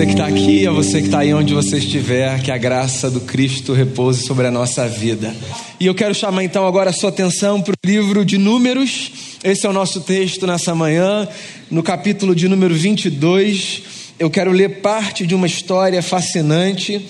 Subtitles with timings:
[0.00, 3.10] você que está aqui, a você que está aí onde você estiver, que a graça
[3.10, 5.34] do Cristo repouse sobre a nossa vida.
[5.78, 9.12] E eu quero chamar então agora a sua atenção para o livro de Números.
[9.44, 11.28] Esse é o nosso texto nessa manhã,
[11.70, 13.82] no capítulo de número 22.
[14.18, 17.06] Eu quero ler parte de uma história fascinante.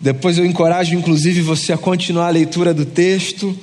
[0.00, 3.54] Depois eu encorajo, inclusive, você a continuar a leitura do texto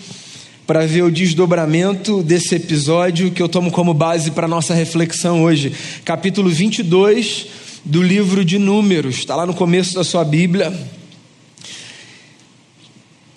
[0.67, 5.73] para ver o desdobramento desse episódio que eu tomo como base para nossa reflexão hoje.
[6.05, 10.73] Capítulo 22 do livro de Números, está lá no começo da sua Bíblia.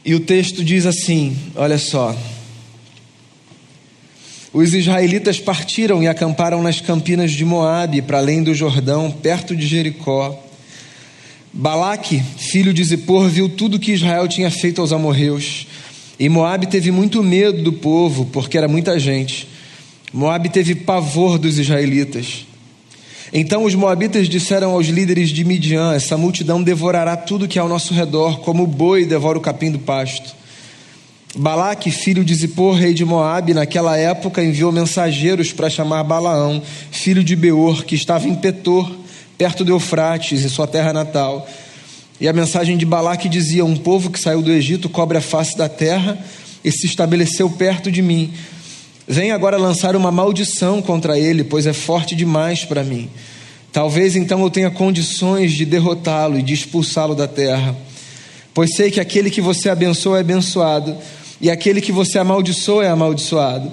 [0.05, 2.17] E o texto diz assim: olha só.
[4.53, 9.67] Os israelitas partiram e acamparam nas campinas de Moabe, para além do Jordão, perto de
[9.67, 10.43] Jericó.
[11.53, 15.67] Balaque, filho de Zippor, viu tudo que Israel tinha feito aos amorreus
[16.19, 19.47] e Moabe teve muito medo do povo, porque era muita gente.
[20.13, 22.46] Moabe teve pavor dos israelitas.
[23.39, 27.69] Então os moabitas disseram aos líderes de Midian: Essa multidão devorará tudo que é ao
[27.69, 30.35] nosso redor, como o boi devora o capim do pasto.
[31.37, 37.23] Balaque, filho de Zippor, rei de Moabe, naquela época enviou mensageiros para chamar Balaão, filho
[37.23, 38.91] de Beor, que estava em Petor,
[39.37, 41.47] perto do Eufrates, em sua terra natal
[42.19, 45.57] e a mensagem de Balaque dizia: Um povo que saiu do Egito cobre a face
[45.57, 46.19] da terra
[46.65, 48.33] e se estabeleceu perto de mim.
[49.09, 53.09] Vem agora lançar uma maldição contra ele, pois é forte demais para mim.
[53.73, 57.77] Talvez então eu tenha condições de derrotá-lo e de expulsá-lo da terra.
[58.53, 60.97] Pois sei que aquele que você abençoa é abençoado,
[61.41, 63.71] e aquele que você amaldiçoa é amaldiçoado.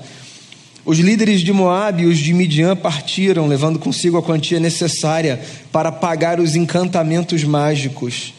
[0.86, 5.40] Os líderes de Moabe e os de Midian partiram, levando consigo a quantia necessária
[5.72, 8.34] para pagar os encantamentos mágicos.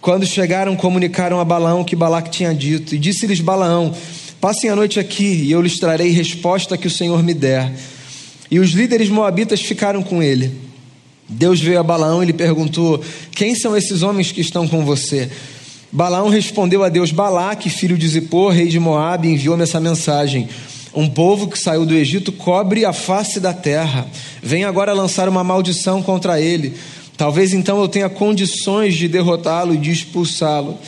[0.00, 3.94] Quando chegaram, comunicaram a Balaão o que Balaque tinha dito, e disse-lhes Balaão:
[4.40, 7.72] Passem a noite aqui, e eu lhes trarei resposta que o Senhor me der.
[8.48, 10.52] E os líderes moabitas ficaram com ele.
[11.28, 15.28] Deus veio a Balaão e lhe perguntou: Quem são esses homens que estão com você?
[15.90, 20.48] Balaão respondeu a Deus: Balaque, filho de Zippor, rei de Moabe, enviou-me essa mensagem.
[20.94, 24.06] Um povo que saiu do Egito cobre a face da terra.
[24.40, 26.74] Vem agora lançar uma maldição contra ele.
[27.16, 30.78] Talvez então eu tenha condições de derrotá-lo e de expulsá-lo.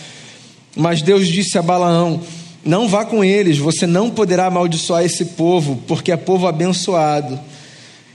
[0.76, 2.20] Mas Deus disse a Balaão:
[2.65, 7.38] Não vá com eles, você não poderá amaldiçoar esse povo, porque é povo abençoado.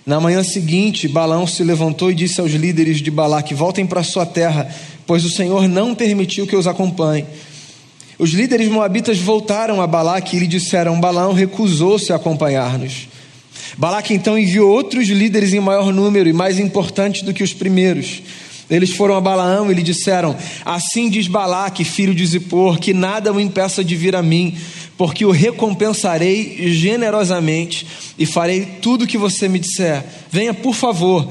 [0.05, 4.25] Na manhã seguinte, Balaão se levantou e disse aos líderes de Balaque: Voltem para sua
[4.25, 4.69] terra,
[5.07, 7.25] pois o Senhor não permitiu que os acompanhe.
[8.19, 13.07] Os líderes moabitas voltaram a Balaque e lhe disseram: Balaão recusou-se a acompanhar-nos.
[13.77, 18.21] Balaque então enviou outros líderes em maior número e mais importantes do que os primeiros.
[18.69, 23.31] Eles foram a Balaão e lhe disseram: Assim diz Balaque, filho de Zippor, que nada
[23.31, 24.57] o impeça de vir a mim,
[24.97, 27.85] porque o recompensarei generosamente
[28.17, 30.03] e farei tudo o que você me disser.
[30.31, 31.29] Venha, por favor,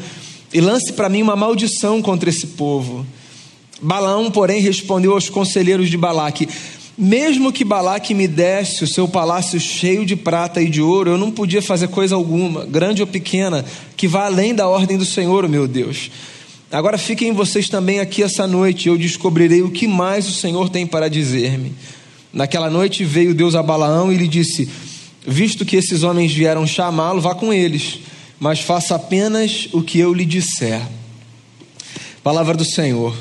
[0.53, 3.05] e lance para mim uma maldição contra esse povo.
[3.83, 6.49] Balaão, porém, respondeu aos conselheiros de Balaque:
[6.97, 11.19] Mesmo que Balaque me desse o seu palácio cheio de prata e de ouro, eu
[11.19, 13.65] não podia fazer coisa alguma, grande ou pequena,
[13.97, 16.13] que vá além da ordem do Senhor, meu Deus.
[16.75, 20.85] Agora fiquem vocês também aqui essa noite, eu descobrirei o que mais o Senhor tem
[20.85, 21.73] para dizer-me.
[22.33, 24.69] Naquela noite veio Deus a Balaão e lhe disse:
[25.25, 28.01] Visto que esses homens vieram chamá-lo, vá com eles,
[28.41, 30.83] mas faça apenas o que eu lhe disser.
[32.25, 33.17] Palavra do Senhor.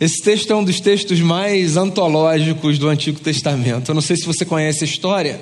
[0.00, 3.90] Esse texto é um dos textos mais antológicos do Antigo Testamento.
[3.90, 5.38] Eu não sei se você conhece a história,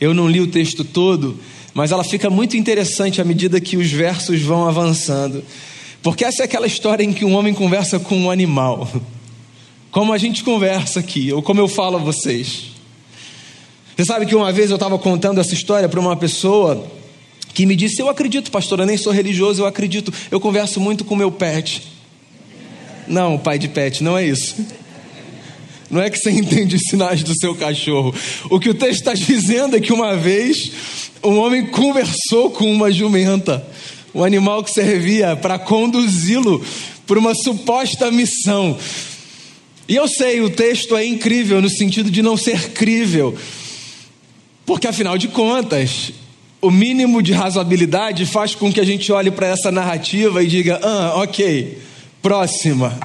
[0.00, 1.36] eu não li o texto todo,
[1.74, 5.42] mas ela fica muito interessante à medida que os versos vão avançando.
[6.04, 8.86] Porque essa é aquela história em que um homem conversa com um animal.
[9.90, 12.64] Como a gente conversa aqui, ou como eu falo a vocês.
[13.96, 16.86] Você sabe que uma vez eu estava contando essa história para uma pessoa
[17.54, 21.06] que me disse: Eu acredito, pastor, eu nem sou religioso, eu acredito, eu converso muito
[21.06, 21.82] com meu pet.
[23.08, 24.56] Não, pai de pet, não é isso.
[25.90, 28.14] Não é que você entende os sinais do seu cachorro.
[28.50, 30.70] O que o texto está dizendo é que uma vez
[31.22, 33.66] um homem conversou com uma jumenta,
[34.14, 36.64] um animal que servia para conduzi-lo
[37.06, 38.78] por uma suposta missão.
[39.88, 43.36] E eu sei, o texto é incrível no sentido de não ser crível,
[44.64, 46.12] porque afinal de contas,
[46.60, 50.80] o mínimo de razoabilidade faz com que a gente olhe para essa narrativa e diga:
[50.82, 51.84] ah, ok
[52.24, 52.98] próxima.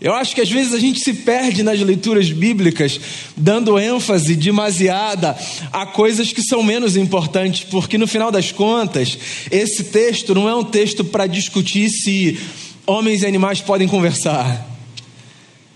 [0.00, 3.00] Eu acho que às vezes a gente se perde nas leituras bíblicas,
[3.36, 5.36] dando ênfase demasiada
[5.72, 9.18] a coisas que são menos importantes, porque no final das contas,
[9.50, 12.38] esse texto não é um texto para discutir se
[12.86, 14.66] homens e animais podem conversar.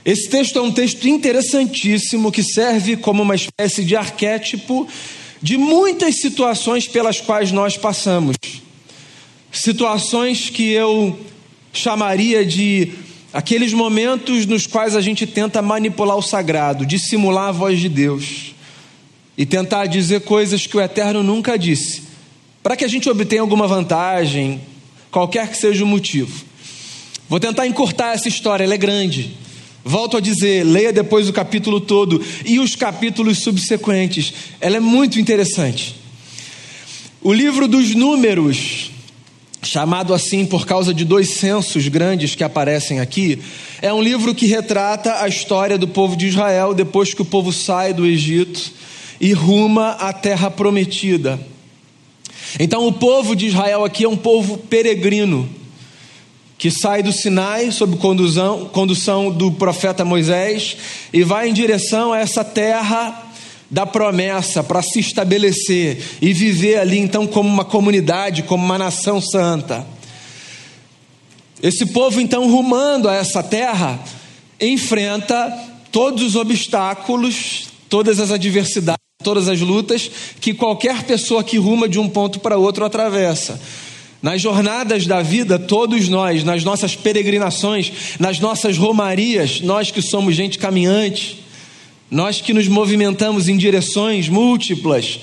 [0.04, 4.86] Esse texto é um texto interessantíssimo que serve como uma espécie de arquétipo
[5.40, 8.36] de muitas situações pelas quais nós passamos.
[9.50, 11.18] situações que eu
[11.72, 12.92] chamaria de
[13.32, 18.54] aqueles momentos nos quais a gente tenta manipular o sagrado, dissimular a voz de Deus
[19.36, 22.02] e tentar dizer coisas que o Eterno nunca disse,
[22.62, 24.60] para que a gente obtenha alguma vantagem,
[25.10, 26.44] qualquer que seja o motivo.
[27.28, 29.36] Vou tentar encurtar essa história, ela é grande.
[29.84, 34.32] Volto a dizer, leia depois o capítulo todo e os capítulos subsequentes.
[34.60, 35.96] Ela é muito interessante.
[37.20, 38.91] O livro dos Números,
[39.62, 43.38] chamado assim por causa de dois censos grandes que aparecem aqui,
[43.80, 47.52] é um livro que retrata a história do povo de Israel depois que o povo
[47.52, 48.72] sai do Egito
[49.20, 51.38] e ruma à terra prometida.
[52.58, 55.48] Então, o povo de Israel aqui é um povo peregrino
[56.58, 60.76] que sai do Sinai sob condução, condução do profeta Moisés
[61.12, 63.31] e vai em direção a essa terra
[63.72, 69.18] da promessa para se estabelecer e viver ali então como uma comunidade, como uma nação
[69.18, 69.86] santa.
[71.62, 73.98] Esse povo então rumando a essa terra
[74.60, 75.50] enfrenta
[75.90, 81.98] todos os obstáculos, todas as adversidades, todas as lutas que qualquer pessoa que ruma de
[81.98, 83.58] um ponto para outro atravessa.
[84.20, 87.90] Nas jornadas da vida, todos nós, nas nossas peregrinações,
[88.20, 91.41] nas nossas romarias, nós que somos gente caminhante,
[92.12, 95.18] nós que nos movimentamos em direções múltiplas,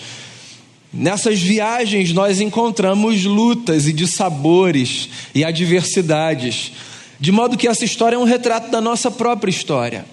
[0.91, 6.71] nessas viagens nós encontramos lutas e dissabores e adversidades,
[7.19, 10.03] de modo que essa história é um retrato da nossa própria história.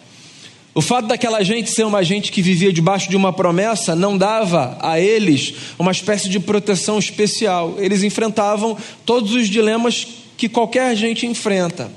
[0.75, 4.77] O fato daquela gente ser uma gente que vivia debaixo de uma promessa não dava
[4.83, 7.77] a eles uma espécie de proteção especial.
[7.79, 8.77] Eles enfrentavam
[9.07, 10.07] todos os dilemas
[10.37, 11.91] que qualquer gente enfrenta.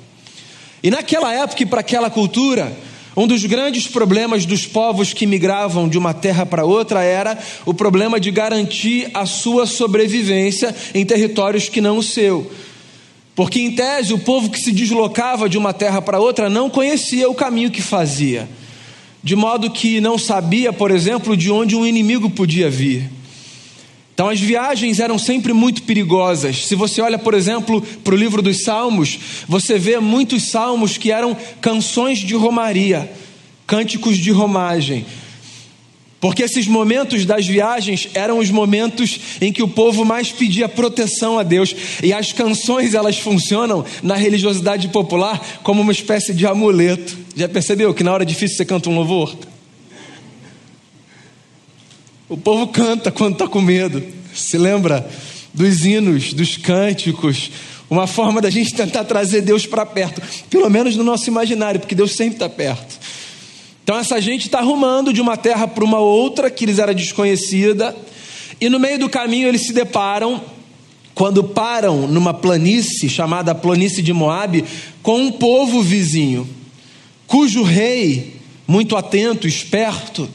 [0.81, 2.71] E naquela época e para aquela cultura,
[3.15, 7.73] um dos grandes problemas dos povos que migravam de uma terra para outra era o
[7.73, 12.51] problema de garantir a sua sobrevivência em territórios que não o seu.
[13.35, 17.29] Porque, em tese, o povo que se deslocava de uma terra para outra não conhecia
[17.29, 18.47] o caminho que fazia
[19.21, 23.09] de modo que não sabia, por exemplo, de onde um inimigo podia vir.
[24.19, 26.65] Então as viagens eram sempre muito perigosas.
[26.65, 29.17] Se você olha, por exemplo, para o livro dos Salmos,
[29.47, 33.09] você vê muitos salmos que eram canções de romaria,
[33.65, 35.05] cânticos de romagem.
[36.19, 41.39] Porque esses momentos das viagens eram os momentos em que o povo mais pedia proteção
[41.39, 41.73] a Deus.
[42.03, 47.17] E as canções, elas funcionam na religiosidade popular como uma espécie de amuleto.
[47.37, 49.33] Já percebeu que na hora difícil você canta um louvor?
[52.29, 54.03] O povo canta quando está com medo.
[54.35, 55.09] Se lembra
[55.51, 57.49] dos hinos, dos cânticos,
[57.89, 61.95] uma forma da gente tentar trazer Deus para perto, pelo menos no nosso imaginário, porque
[61.95, 62.99] Deus sempre está perto.
[63.83, 67.97] Então essa gente está arrumando de uma terra para uma outra que lhes era desconhecida,
[68.61, 70.39] e no meio do caminho eles se deparam,
[71.15, 74.63] quando param numa planície chamada planície de Moabe,
[75.01, 76.47] com um povo vizinho,
[77.25, 78.35] cujo rei,
[78.67, 80.29] muito atento, esperto,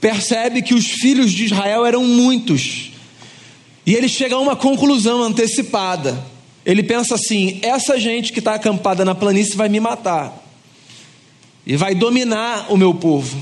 [0.00, 2.90] percebe que os filhos de Israel eram muitos.
[3.84, 6.22] E ele chega a uma conclusão antecipada.
[6.64, 10.44] Ele pensa assim: essa gente que está acampada na planície vai me matar
[11.66, 13.36] e vai dominar o meu povo.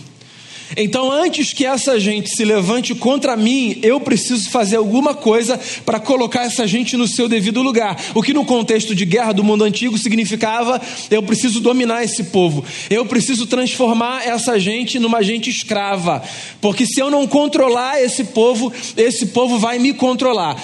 [0.77, 6.01] Então, antes que essa gente se levante contra mim, eu preciso fazer alguma coisa para
[6.01, 8.01] colocar essa gente no seu devido lugar.
[8.15, 10.81] O que, no contexto de guerra do mundo antigo, significava:
[11.11, 16.23] eu preciso dominar esse povo, eu preciso transformar essa gente numa gente escrava,
[16.61, 20.61] porque se eu não controlar esse povo, esse povo vai me controlar.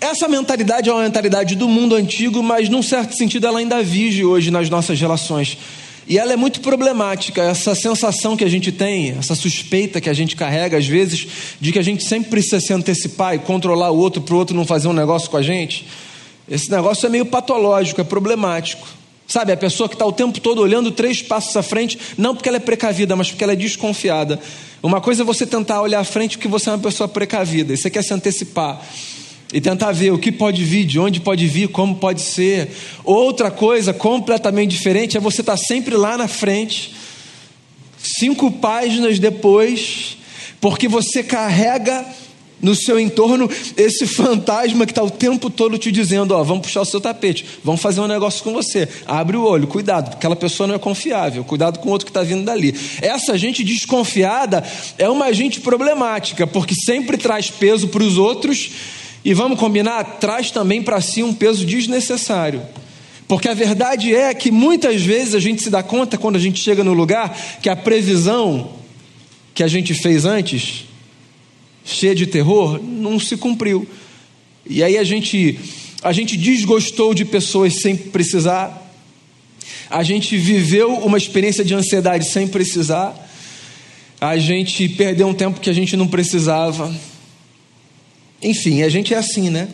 [0.00, 4.24] Essa mentalidade é uma mentalidade do mundo antigo, mas, num certo sentido, ela ainda vige
[4.24, 5.56] hoje nas nossas relações.
[6.06, 10.12] E ela é muito problemática, essa sensação que a gente tem, essa suspeita que a
[10.12, 11.26] gente carrega às vezes,
[11.60, 14.56] de que a gente sempre precisa se antecipar e controlar o outro para o outro
[14.56, 15.86] não fazer um negócio com a gente.
[16.48, 18.86] Esse negócio é meio patológico, é problemático.
[19.28, 22.48] Sabe, a pessoa que está o tempo todo olhando três passos à frente, não porque
[22.48, 24.38] ela é precavida, mas porque ela é desconfiada.
[24.82, 27.76] Uma coisa é você tentar olhar à frente porque você é uma pessoa precavida, e
[27.76, 28.82] você quer se antecipar
[29.52, 32.70] e tentar ver o que pode vir, de onde pode vir, como pode ser.
[33.04, 36.94] Outra coisa completamente diferente é você estar sempre lá na frente,
[37.98, 40.16] cinco páginas depois,
[40.60, 42.04] porque você carrega
[42.62, 46.80] no seu entorno esse fantasma que está o tempo todo te dizendo: Ó, vamos puxar
[46.80, 48.88] o seu tapete, vamos fazer um negócio com você.
[49.04, 52.22] Abre o olho, cuidado, aquela pessoa não é confiável, cuidado com o outro que está
[52.22, 52.74] vindo dali.
[53.02, 54.64] Essa gente desconfiada
[54.96, 58.70] é uma gente problemática, porque sempre traz peso para os outros
[59.24, 62.62] e vamos combinar, traz também para si um peso desnecessário.
[63.28, 66.60] Porque a verdade é que muitas vezes a gente se dá conta, quando a gente
[66.62, 68.72] chega no lugar, que a previsão
[69.54, 70.84] que a gente fez antes,
[71.84, 73.86] cheia de terror, não se cumpriu.
[74.66, 75.58] E aí a gente
[76.02, 78.92] A gente desgostou de pessoas sem precisar.
[79.88, 83.14] A gente viveu uma experiência de ansiedade sem precisar.
[84.20, 86.92] A gente perdeu um tempo que a gente não precisava.
[88.42, 89.68] Enfim, a gente é assim, né?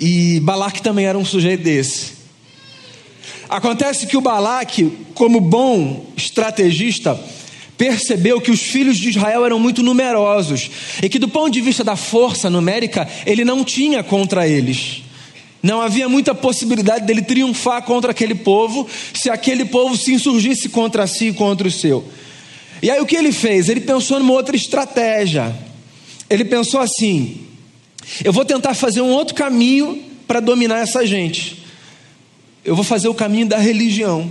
[0.00, 2.12] E Balaque também era um sujeito desse.
[3.48, 7.18] Acontece que o Balaque, como bom estrategista,
[7.76, 10.70] percebeu que os filhos de Israel eram muito numerosos
[11.02, 15.02] e que, do ponto de vista da força numérica, ele não tinha contra eles.
[15.62, 21.06] Não havia muita possibilidade dele triunfar contra aquele povo se aquele povo se insurgisse contra
[21.06, 22.04] si e contra o seu.
[22.82, 23.68] E aí o que ele fez?
[23.68, 25.54] Ele pensou numa outra estratégia.
[26.28, 27.45] Ele pensou assim:
[28.24, 31.64] eu vou tentar fazer um outro caminho para dominar essa gente.
[32.64, 34.30] Eu vou fazer o caminho da religião.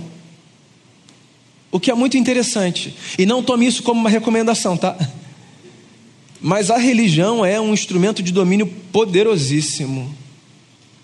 [1.70, 2.94] O que é muito interessante.
[3.18, 4.96] E não tome isso como uma recomendação, tá?
[6.40, 10.14] Mas a religião é um instrumento de domínio poderosíssimo.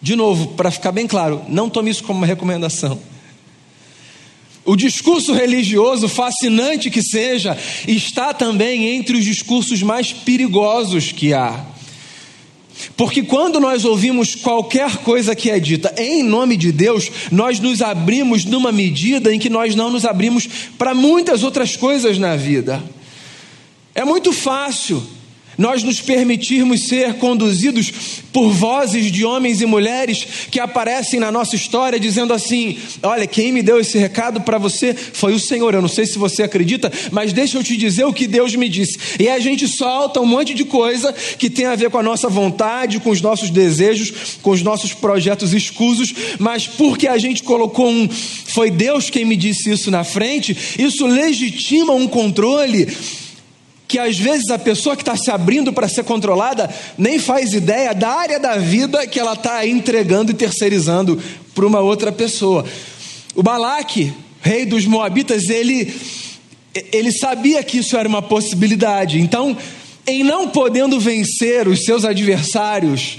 [0.01, 3.01] De novo, para ficar bem claro, não tome isso como uma recomendação.
[4.65, 11.72] O discurso religioso, fascinante que seja, está também entre os discursos mais perigosos que há.
[12.97, 17.81] Porque quando nós ouvimos qualquer coisa que é dita em nome de Deus, nós nos
[17.83, 20.49] abrimos numa medida em que nós não nos abrimos
[20.79, 22.83] para muitas outras coisas na vida.
[23.95, 25.03] É muito fácil
[25.59, 27.93] nós nos permitirmos ser conduzidos
[28.33, 33.53] por vozes de homens e mulheres que aparecem na nossa história dizendo assim: Olha, quem
[33.53, 35.75] me deu esse recado para você foi o Senhor.
[35.75, 38.69] Eu não sei se você acredita, mas deixa eu te dizer o que Deus me
[38.69, 38.99] disse.
[39.19, 42.29] E a gente solta um monte de coisa que tem a ver com a nossa
[42.29, 47.89] vontade, com os nossos desejos, com os nossos projetos escusos, mas porque a gente colocou
[47.89, 48.09] um
[48.53, 52.87] foi Deus quem me disse isso na frente, isso legitima um controle
[53.93, 57.93] que às vezes a pessoa que está se abrindo para ser controlada nem faz ideia
[57.93, 61.23] da área da vida que ela está entregando e terceirizando
[61.55, 62.65] para uma outra pessoa.
[63.35, 65.95] O Balaque, rei dos Moabitas, ele,
[66.91, 69.21] ele sabia que isso era uma possibilidade.
[69.21, 69.55] Então,
[70.07, 73.19] em não podendo vencer os seus adversários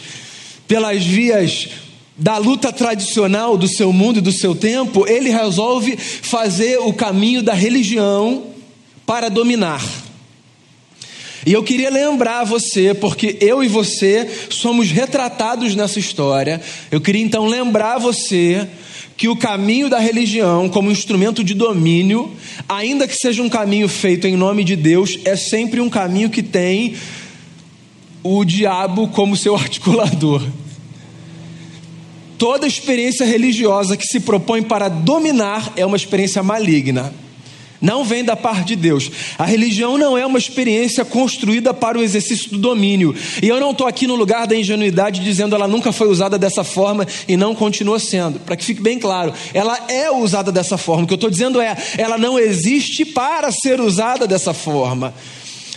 [0.68, 1.70] pelas vias
[2.18, 7.44] da luta tradicional do seu mundo e do seu tempo, ele resolve fazer o caminho
[7.44, 8.46] da religião
[9.06, 10.03] para dominar.
[11.46, 16.62] E eu queria lembrar você, porque eu e você somos retratados nessa história.
[16.90, 18.68] Eu queria então lembrar você
[19.18, 22.32] que o caminho da religião, como instrumento de domínio,
[22.68, 26.42] ainda que seja um caminho feito em nome de Deus, é sempre um caminho que
[26.42, 26.96] tem
[28.24, 30.42] o diabo como seu articulador.
[32.38, 37.14] Toda experiência religiosa que se propõe para dominar é uma experiência maligna
[37.84, 39.12] não vem da parte de Deus.
[39.38, 43.14] A religião não é uma experiência construída para o exercício do domínio.
[43.42, 46.64] E eu não estou aqui no lugar da ingenuidade dizendo ela nunca foi usada dessa
[46.64, 48.40] forma e não continua sendo.
[48.40, 51.04] Para que fique bem claro, ela é usada dessa forma.
[51.04, 55.14] O que eu estou dizendo é, ela não existe para ser usada dessa forma.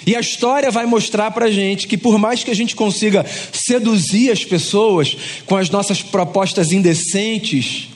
[0.06, 4.30] E a história vai mostrar para gente que, por mais que a gente consiga seduzir
[4.30, 7.88] as pessoas com as nossas propostas indecentes,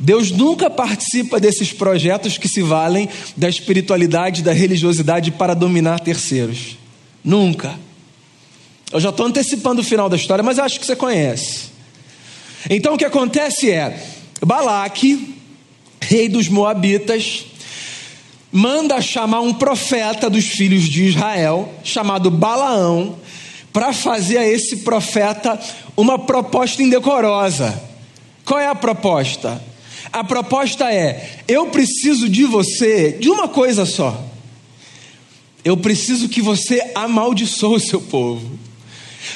[0.00, 6.78] Deus nunca participa desses projetos que se valem da espiritualidade, da religiosidade para dominar terceiros.
[7.24, 7.78] Nunca.
[8.92, 11.66] Eu já estou antecipando o final da história, mas acho que você conhece.
[12.70, 14.02] Então o que acontece é:
[14.44, 15.34] Balaque,
[16.00, 17.46] rei dos Moabitas,
[18.52, 23.18] manda chamar um profeta dos filhos de Israel, chamado Balaão,
[23.72, 25.58] para fazer a esse profeta
[25.96, 27.82] uma proposta indecorosa.
[28.44, 29.60] Qual é a proposta?
[30.12, 34.24] A proposta é: eu preciso de você de uma coisa só.
[35.64, 38.58] Eu preciso que você amaldiçoe o seu povo.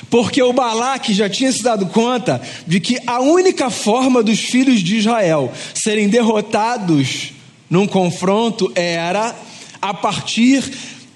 [0.09, 4.81] Porque o Balaque já tinha se dado conta de que a única forma dos filhos
[4.81, 7.33] de Israel serem derrotados
[7.69, 9.35] num confronto era
[9.81, 10.63] a partir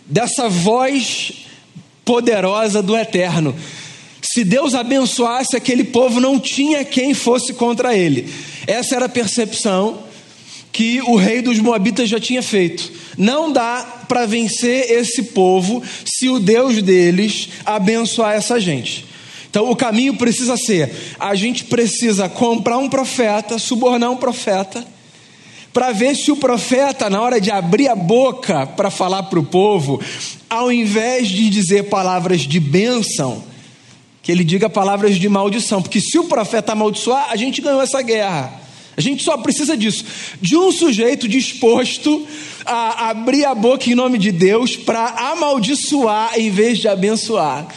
[0.07, 1.33] dessa voz
[2.05, 3.55] poderosa do Eterno.
[4.37, 8.31] Se Deus abençoasse aquele povo, não tinha quem fosse contra ele.
[8.67, 10.01] Essa era a percepção
[10.71, 12.93] que o rei dos Moabitas já tinha feito.
[13.17, 19.07] Não dá para vencer esse povo se o Deus deles abençoar essa gente.
[19.49, 24.87] Então o caminho precisa ser: a gente precisa comprar um profeta, subornar um profeta,
[25.73, 29.47] para ver se o profeta, na hora de abrir a boca para falar para o
[29.47, 29.99] povo,
[30.51, 33.56] ao invés de dizer palavras de bênção,
[34.27, 38.03] que ele diga palavras de maldição, porque se o profeta amaldiçoar, a gente ganhou essa
[38.03, 38.61] guerra.
[38.97, 40.05] A gente só precisa disso,
[40.43, 42.27] de um sujeito disposto
[42.65, 47.69] a abrir a boca em nome de Deus para amaldiçoar em vez de abençoar.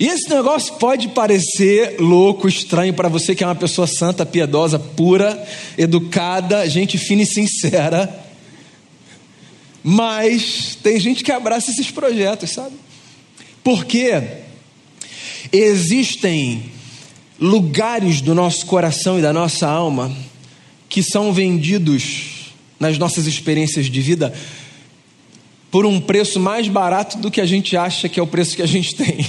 [0.00, 4.80] E esse negócio pode parecer louco, estranho para você que é uma pessoa santa, piedosa,
[4.80, 5.40] pura,
[5.78, 8.24] educada, gente fina e sincera.
[9.84, 12.74] Mas tem gente que abraça esses projetos, sabe?
[13.62, 14.45] Porque
[15.52, 16.64] existem
[17.40, 20.14] lugares do nosso coração e da nossa alma
[20.88, 24.32] que são vendidos nas nossas experiências de vida
[25.70, 28.62] por um preço mais barato do que a gente acha que é o preço que
[28.62, 29.26] a gente tem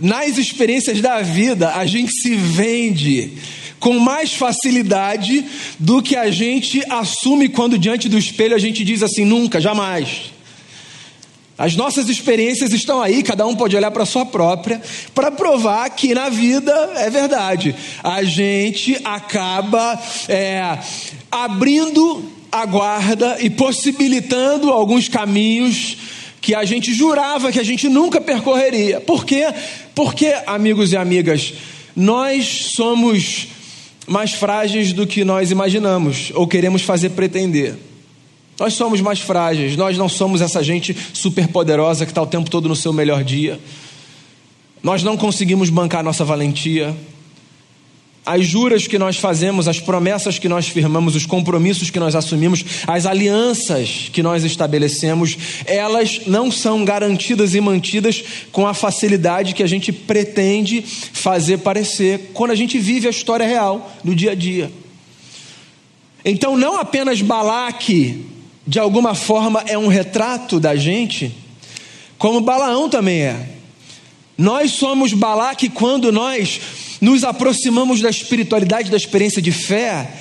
[0.00, 3.32] nas experiências da vida, a gente se vende
[3.78, 5.44] com mais facilidade
[5.78, 10.32] do que a gente assume quando diante do espelho a gente diz assim: nunca, jamais.
[11.58, 14.80] As nossas experiências estão aí, cada um pode olhar para a sua própria,
[15.12, 17.74] para provar que na vida é verdade.
[18.00, 20.78] A gente acaba é,
[21.28, 25.96] abrindo a guarda e possibilitando alguns caminhos
[26.40, 29.00] que a gente jurava que a gente nunca percorreria.
[29.00, 29.52] Por quê?
[29.96, 31.52] Porque, amigos e amigas,
[31.96, 33.48] nós somos
[34.06, 37.87] mais frágeis do que nós imaginamos ou queremos fazer pretender.
[38.58, 42.68] Nós somos mais frágeis, nós não somos essa gente superpoderosa que está o tempo todo
[42.68, 43.60] no seu melhor dia.
[44.82, 46.94] Nós não conseguimos bancar nossa valentia
[48.28, 52.62] as juras que nós fazemos, as promessas que nós firmamos, os compromissos que nós assumimos,
[52.86, 58.22] as alianças que nós estabelecemos, elas não são garantidas e mantidas
[58.52, 63.46] com a facilidade que a gente pretende fazer parecer quando a gente vive a história
[63.46, 64.70] real no dia a dia.
[66.22, 68.26] Então, não apenas Balaque,
[68.68, 71.34] de alguma forma, é um retrato da gente,
[72.18, 73.48] como Balaão também é.
[74.36, 76.60] Nós somos Balaque quando nós
[77.00, 80.12] nos aproximamos da espiritualidade, da experiência de fé,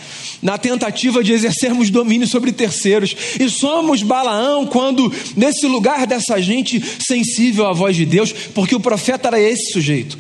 [0.42, 3.14] na tentativa de exercermos domínio sobre terceiros.
[3.38, 8.80] E somos Balaão quando, nesse lugar dessa gente sensível à voz de Deus, porque o
[8.80, 10.18] profeta era esse sujeito.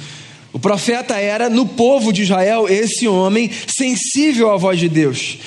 [0.52, 5.38] O profeta era, no povo de Israel, esse homem sensível à voz de Deus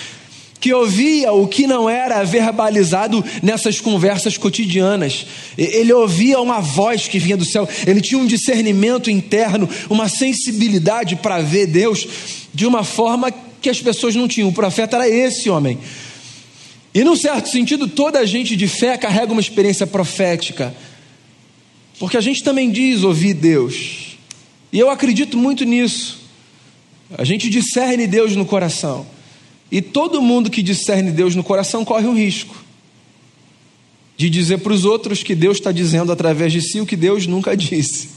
[0.60, 5.26] que ouvia o que não era verbalizado nessas conversas cotidianas.
[5.56, 11.16] Ele ouvia uma voz que vinha do céu, ele tinha um discernimento interno, uma sensibilidade
[11.16, 12.06] para ver Deus
[12.52, 14.50] de uma forma que as pessoas não tinham.
[14.50, 15.78] O profeta era esse homem.
[16.92, 20.74] E, num certo sentido, toda a gente de fé carrega uma experiência profética,
[21.98, 24.16] porque a gente também diz ouvir Deus,
[24.72, 26.18] e eu acredito muito nisso.
[27.16, 29.06] A gente discerne Deus no coração.
[29.70, 32.54] E todo mundo que discerne Deus no coração corre um risco
[34.16, 37.26] de dizer para os outros que Deus está dizendo através de si o que Deus
[37.26, 38.10] nunca disse.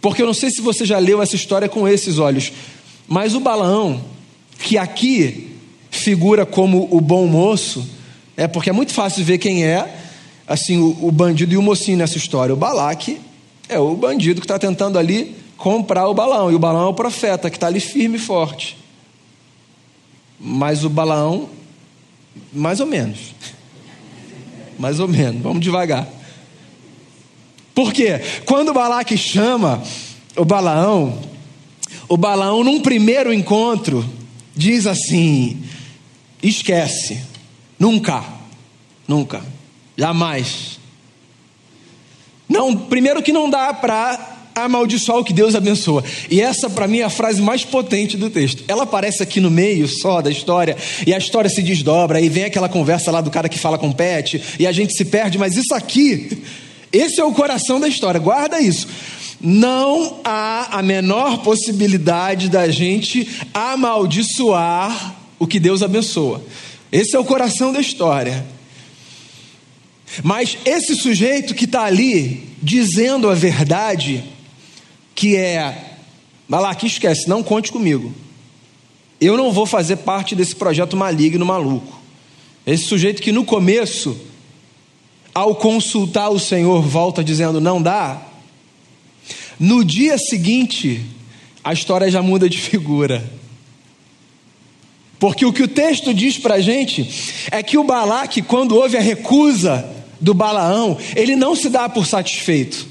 [0.00, 2.52] Porque eu não sei se você já leu essa história com esses olhos,
[3.06, 4.02] mas o Balaão,
[4.58, 5.50] que aqui
[5.88, 7.86] figura como o bom moço,
[8.36, 10.00] é porque é muito fácil ver quem é
[10.48, 12.52] assim o, o bandido e o mocinho nessa história.
[12.52, 13.20] O Balaque
[13.68, 16.94] é o bandido que está tentando ali comprar o balão, e o balão é o
[16.94, 18.81] profeta que está ali firme e forte.
[20.44, 21.48] Mas o Balaão,
[22.52, 23.32] mais ou menos.
[24.76, 26.08] Mais ou menos, vamos devagar.
[27.72, 28.20] Por quê?
[28.44, 29.80] Quando o Balaque chama
[30.36, 31.18] o Balaão,
[32.08, 34.04] o Balaão, num primeiro encontro,
[34.54, 35.62] diz assim:
[36.42, 37.22] esquece,
[37.78, 38.24] nunca,
[39.06, 39.42] nunca,
[39.96, 40.80] jamais.
[42.48, 46.04] Não, primeiro que não dá para amaldiçoar o que Deus abençoa.
[46.30, 48.64] E essa, para mim, é a frase mais potente do texto.
[48.68, 52.44] Ela aparece aqui no meio só da história, e a história se desdobra, e vem
[52.44, 55.56] aquela conversa lá do cara que fala com Pet, e a gente se perde, mas
[55.56, 56.42] isso aqui,
[56.92, 58.86] esse é o coração da história, guarda isso.
[59.40, 66.44] Não há a menor possibilidade da gente amaldiçoar o que Deus abençoa.
[66.92, 68.44] Esse é o coração da história.
[70.22, 74.22] Mas esse sujeito que está ali dizendo a verdade,
[75.14, 75.96] que é:
[76.48, 78.12] Malaque, esquece, não conte comigo.
[79.20, 82.00] Eu não vou fazer parte desse projeto maligno maluco.
[82.66, 84.16] Esse sujeito que no começo,
[85.34, 88.20] ao consultar o Senhor, volta dizendo não dá.
[89.58, 91.04] No dia seguinte,
[91.62, 93.24] a história já muda de figura.
[95.18, 97.08] Porque o que o texto diz para a gente
[97.52, 99.88] é que o Balaque, quando houve a recusa
[100.20, 102.88] do Balaão, ele não se dá por satisfeito.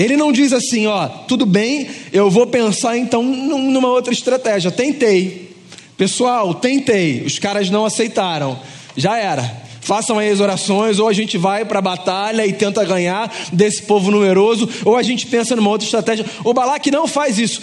[0.00, 4.70] Ele não diz assim, ó, tudo bem, eu vou pensar então numa outra estratégia.
[4.70, 5.54] Tentei.
[5.94, 7.20] Pessoal, tentei.
[7.20, 8.58] Os caras não aceitaram.
[8.96, 9.59] Já era.
[9.80, 13.82] Façam aí as orações, ou a gente vai para a batalha e tenta ganhar desse
[13.82, 16.24] povo numeroso, ou a gente pensa numa outra estratégia.
[16.44, 17.60] O Balaque não faz isso.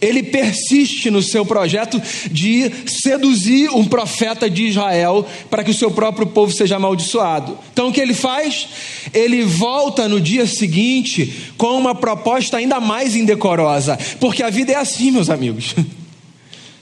[0.00, 5.90] Ele persiste no seu projeto de seduzir um profeta de Israel para que o seu
[5.90, 7.58] próprio povo seja amaldiçoado.
[7.72, 8.66] Então o que ele faz?
[9.12, 14.76] Ele volta no dia seguinte com uma proposta ainda mais indecorosa, porque a vida é
[14.76, 15.74] assim, meus amigos.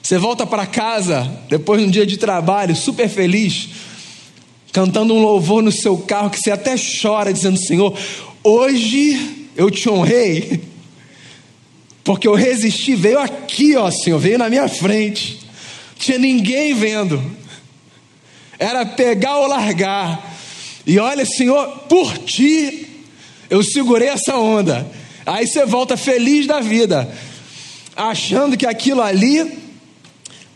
[0.01, 3.69] Você volta para casa depois de um dia de trabalho, super feliz,
[4.73, 7.97] cantando um louvor no seu carro que você até chora, dizendo: Senhor,
[8.43, 10.61] hoje eu te honrei,
[12.05, 15.41] porque eu resisti, veio aqui, ó Senhor, veio na minha frente,
[15.99, 17.23] tinha ninguém vendo,
[18.59, 20.37] era pegar ou largar,
[20.87, 22.87] e olha, Senhor, por ti
[23.51, 24.91] eu segurei essa onda.
[25.27, 27.13] Aí você volta feliz da vida,
[27.95, 29.59] achando que aquilo ali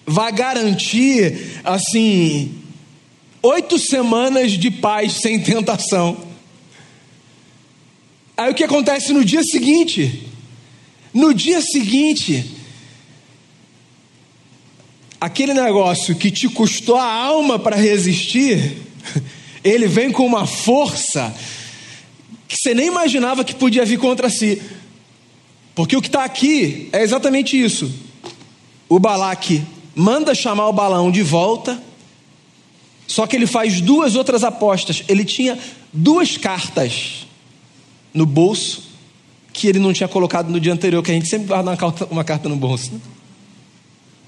[0.07, 2.62] vai garantir, assim,
[3.43, 6.17] oito semanas de paz sem tentação.
[8.37, 10.29] Aí o que acontece no dia seguinte?
[11.13, 12.45] No dia seguinte,
[15.21, 18.79] aquele negócio que te custou a alma para resistir,
[19.63, 21.35] ele vem com uma força
[22.49, 24.61] que você nem imaginava que podia vir contra si.
[25.75, 27.91] Porque o que está aqui é exatamente isso.
[28.89, 29.63] O Balaque
[29.95, 31.83] manda chamar o balão de volta,
[33.13, 35.05] só que ele faz duas outras apostas.
[35.07, 35.59] Ele tinha
[35.93, 37.27] duas cartas
[38.15, 38.85] no bolso
[39.53, 42.09] que ele não tinha colocado no dia anterior, que a gente sempre guarda uma carta,
[42.11, 42.95] uma carta no bolso.
[42.95, 43.01] Né?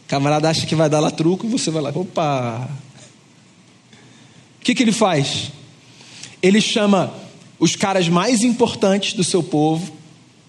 [0.05, 2.69] O camarada acha que vai dar lá truco e você vai lá, opa!
[4.61, 5.51] O que, que ele faz?
[6.43, 7.15] Ele chama
[7.59, 9.91] os caras mais importantes do seu povo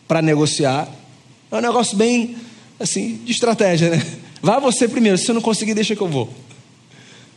[0.10, 0.90] para negociar.
[1.50, 2.36] É um negócio bem
[2.78, 4.06] assim de estratégia, né?
[4.42, 6.30] Vá você primeiro, se você não conseguir, deixa que eu vou.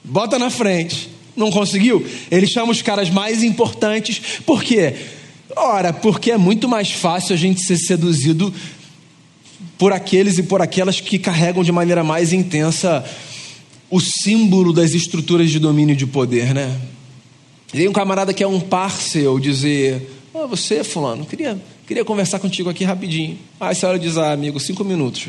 [0.08, 1.10] Bota na frente.
[1.36, 2.04] Não conseguiu?
[2.30, 4.40] Ele chama os caras mais importantes.
[4.44, 4.94] Por quê?
[5.56, 8.52] Ora, porque é muito mais fácil a gente ser seduzido
[9.76, 13.04] por aqueles e por aquelas que carregam de maneira mais intensa
[13.90, 16.78] o símbolo das estruturas de domínio de poder, né?
[17.72, 22.68] Vem um camarada que é um parceiro dizer: ah, você, fulano, queria, queria conversar contigo
[22.68, 23.38] aqui rapidinho.
[23.60, 25.28] Aí a senhora diz: ah, amigo, cinco minutos.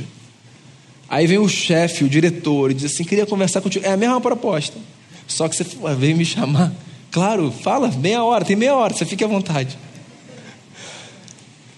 [1.10, 3.86] Aí vem o chefe, o diretor, e diz assim: queria conversar contigo.
[3.86, 4.78] É a mesma proposta.
[5.28, 5.66] Só que você
[5.98, 6.72] veio me chamar.
[7.12, 9.78] Claro, fala, meia hora, tem meia hora, você fique à vontade.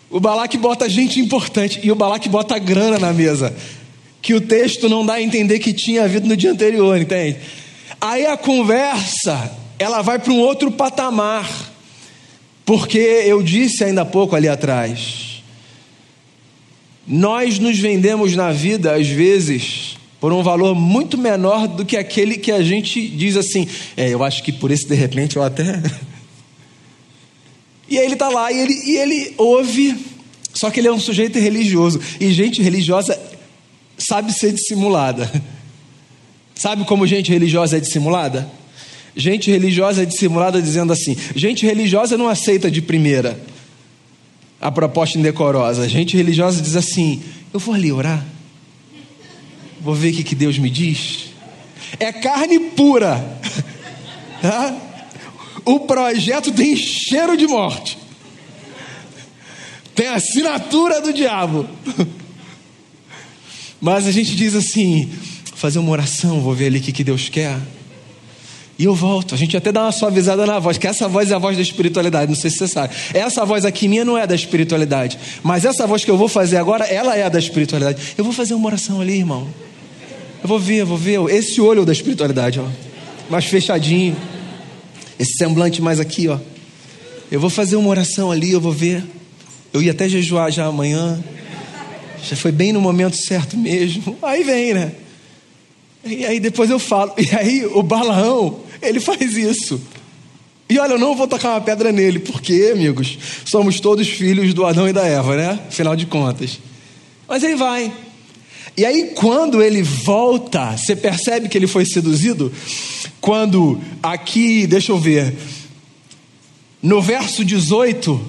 [0.10, 3.56] O Balaque bota gente importante e o Balaque bota grana na mesa.
[4.22, 7.38] Que o texto não dá a entender que tinha havido no dia anterior, entende?
[8.00, 11.50] Aí a conversa, ela vai para um outro patamar.
[12.66, 15.31] Porque eu disse ainda há pouco ali atrás,
[17.12, 22.38] nós nos vendemos na vida, às vezes, por um valor muito menor do que aquele
[22.38, 25.64] que a gente diz assim: é, eu acho que por esse de repente eu até.
[27.90, 29.94] e aí ele está lá e ele, e ele ouve,
[30.54, 32.00] só que ele é um sujeito religioso.
[32.18, 33.20] E gente religiosa
[33.98, 35.30] sabe ser dissimulada.
[36.56, 38.48] Sabe como gente religiosa é dissimulada?
[39.16, 43.38] Gente religiosa é dissimulada dizendo assim: gente religiosa não aceita de primeira
[44.62, 45.82] a proposta indecorosa.
[45.82, 48.24] A gente religiosa diz assim: eu vou ali orar,
[49.82, 51.32] vou ver o que, que Deus me diz.
[52.00, 53.40] É carne pura.
[54.42, 54.76] Tá?
[55.64, 57.96] O projeto tem cheiro de morte.
[59.94, 61.70] Tem assinatura do diabo.
[63.80, 65.12] Mas a gente diz assim:
[65.54, 67.56] fazer uma oração, vou ver ali o que, que Deus quer.
[68.82, 69.36] E eu volto.
[69.36, 71.62] A gente até dá uma suavizada na voz, que essa voz é a voz da
[71.62, 72.96] espiritualidade, não sei se você sabe.
[73.14, 75.20] Essa voz aqui minha não é da espiritualidade.
[75.44, 78.02] Mas essa voz que eu vou fazer agora, ela é da espiritualidade.
[78.18, 79.48] Eu vou fazer uma oração ali, irmão.
[80.42, 81.20] Eu vou ver, eu vou ver.
[81.30, 82.66] Esse olho da espiritualidade, ó.
[83.30, 84.16] Mais fechadinho.
[85.20, 86.40] Esse semblante mais aqui, ó.
[87.32, 89.04] Eu vou fazer uma oração ali, eu vou ver.
[89.72, 91.24] Eu ia até jejuar já amanhã.
[92.28, 94.18] Já foi bem no momento certo mesmo.
[94.24, 94.92] Aí vem, né?
[96.04, 97.14] E aí depois eu falo.
[97.18, 99.82] E aí o Balaão, ele faz isso.
[100.70, 104.66] E olha, eu não vou tocar uma pedra nele, porque, amigos, somos todos filhos do
[104.66, 105.60] Adão e da Eva, né?
[105.68, 106.60] Afinal de contas.
[107.28, 107.92] Mas ele vai.
[108.78, 112.54] E aí, quando ele volta, você percebe que ele foi seduzido?
[113.20, 115.36] Quando aqui, deixa eu ver,
[116.82, 118.20] no verso 18,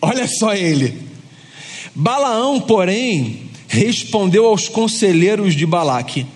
[0.00, 0.98] olha só ele.
[1.94, 6.26] Balaão, porém, respondeu aos conselheiros de Balaque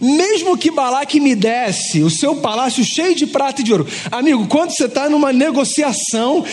[0.00, 3.86] mesmo que Balaque me desse o seu palácio cheio de prata e de ouro.
[4.10, 6.44] Amigo, quando você está numa negociação,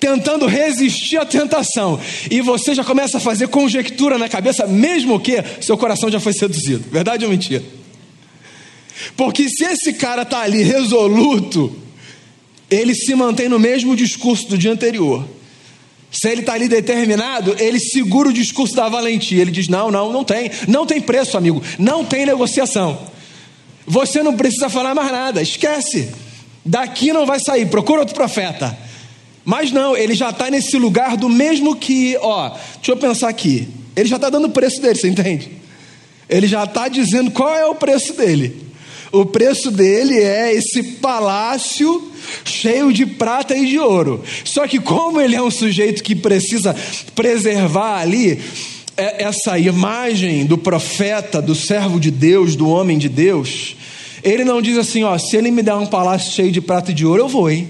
[0.00, 5.42] tentando resistir à tentação, e você já começa a fazer conjectura na cabeça, mesmo que
[5.60, 6.84] seu coração já foi seduzido.
[6.90, 7.62] Verdade ou mentira?
[9.16, 11.74] Porque se esse cara está ali resoluto,
[12.70, 15.24] ele se mantém no mesmo discurso do dia anterior.
[16.14, 19.42] Se ele está ali determinado, ele segura o discurso da valentia.
[19.42, 20.48] Ele diz: Não, não, não tem.
[20.68, 21.60] Não tem preço, amigo.
[21.76, 22.96] Não tem negociação.
[23.84, 25.42] Você não precisa falar mais nada.
[25.42, 26.08] Esquece.
[26.64, 27.66] Daqui não vai sair.
[27.66, 28.78] Procura outro profeta.
[29.44, 33.68] Mas não, ele já está nesse lugar do mesmo que, ó, deixa eu pensar aqui.
[33.96, 35.50] Ele já está dando o preço dele, você entende?
[36.28, 38.63] Ele já está dizendo qual é o preço dele.
[39.14, 42.10] O preço dele é esse palácio
[42.44, 44.24] cheio de prata e de ouro.
[44.44, 46.74] Só que, como ele é um sujeito que precisa
[47.14, 48.42] preservar ali
[48.96, 53.76] é, essa imagem do profeta, do servo de Deus, do homem de Deus,
[54.20, 56.94] ele não diz assim: ó, se ele me der um palácio cheio de prata e
[56.94, 57.68] de ouro, eu vou, hein?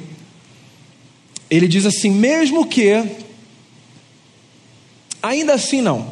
[1.51, 3.05] Ele diz assim: mesmo que,
[5.23, 6.11] ainda assim não.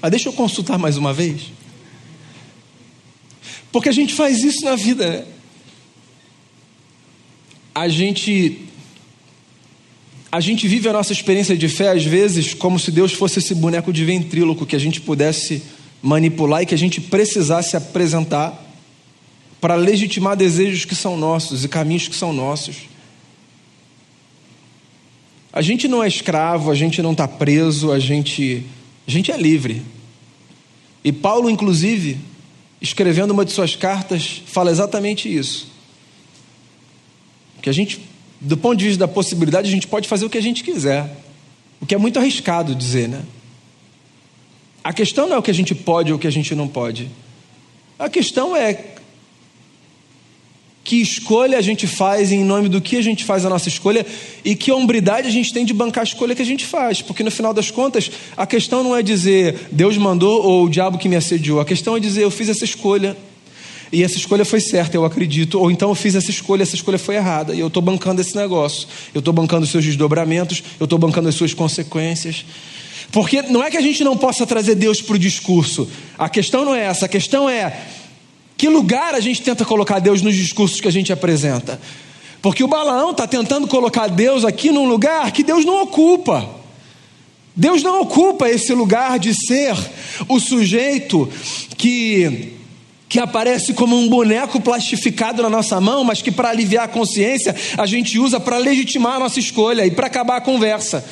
[0.00, 1.57] Mas deixa eu consultar mais uma vez.
[3.70, 5.24] Porque a gente faz isso na vida, né?
[7.74, 8.62] A gente
[10.30, 13.54] a gente vive a nossa experiência de fé às vezes como se Deus fosse esse
[13.54, 15.62] boneco de ventríloco que a gente pudesse
[16.02, 18.66] manipular e que a gente precisasse apresentar
[19.60, 22.76] para legitimar desejos que são nossos e caminhos que são nossos.
[25.52, 28.64] A gente não é escravo, a gente não está preso, a gente,
[29.06, 29.82] a gente é livre.
[31.02, 32.18] E Paulo, inclusive,
[32.80, 35.68] escrevendo uma de suas cartas, fala exatamente isso.
[37.60, 38.00] Que a gente,
[38.40, 41.10] do ponto de vista da possibilidade, a gente pode fazer o que a gente quiser.
[41.80, 43.22] O que é muito arriscado dizer, né?
[44.82, 46.68] A questão não é o que a gente pode ou o que a gente não
[46.68, 47.10] pode.
[47.98, 48.72] A questão é
[50.88, 54.06] que escolha a gente faz em nome do que a gente faz a nossa escolha
[54.42, 57.22] e que hombridade a gente tem de bancar a escolha que a gente faz, porque
[57.22, 61.06] no final das contas a questão não é dizer Deus mandou ou o diabo que
[61.06, 63.14] me assediou, a questão é dizer eu fiz essa escolha
[63.92, 66.98] e essa escolha foi certa, eu acredito, ou então eu fiz essa escolha, essa escolha
[66.98, 70.84] foi errada e eu estou bancando esse negócio, eu estou bancando os seus desdobramentos, eu
[70.84, 72.46] estou bancando as suas consequências.
[73.12, 76.64] Porque não é que a gente não possa trazer Deus para o discurso, a questão
[76.64, 77.78] não é essa, a questão é
[78.58, 81.80] que lugar a gente tenta colocar Deus nos discursos que a gente apresenta?
[82.42, 86.58] Porque o Balaão está tentando colocar Deus aqui num lugar que Deus não ocupa.
[87.54, 89.76] Deus não ocupa esse lugar de ser
[90.28, 91.30] o sujeito
[91.76, 92.54] que,
[93.08, 97.54] que aparece como um boneco plastificado na nossa mão, mas que para aliviar a consciência
[97.76, 101.04] a gente usa para legitimar a nossa escolha e para acabar a conversa.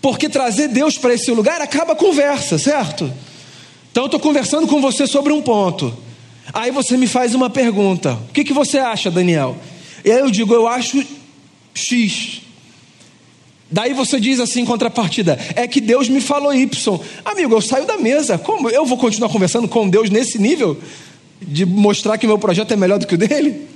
[0.00, 3.12] Porque trazer Deus para esse lugar acaba a conversa, certo?
[3.90, 5.94] Então eu estou conversando com você sobre um ponto.
[6.52, 9.56] Aí você me faz uma pergunta: o que, que você acha, Daniel?
[10.04, 11.04] E aí eu digo: eu acho
[11.74, 12.42] X.
[13.70, 17.00] Daí você diz assim em contrapartida: é que Deus me falou Y.
[17.24, 18.36] Amigo, eu saio da mesa.
[18.38, 20.78] Como eu vou continuar conversando com Deus nesse nível?
[21.40, 23.66] De mostrar que meu projeto é melhor do que o dele?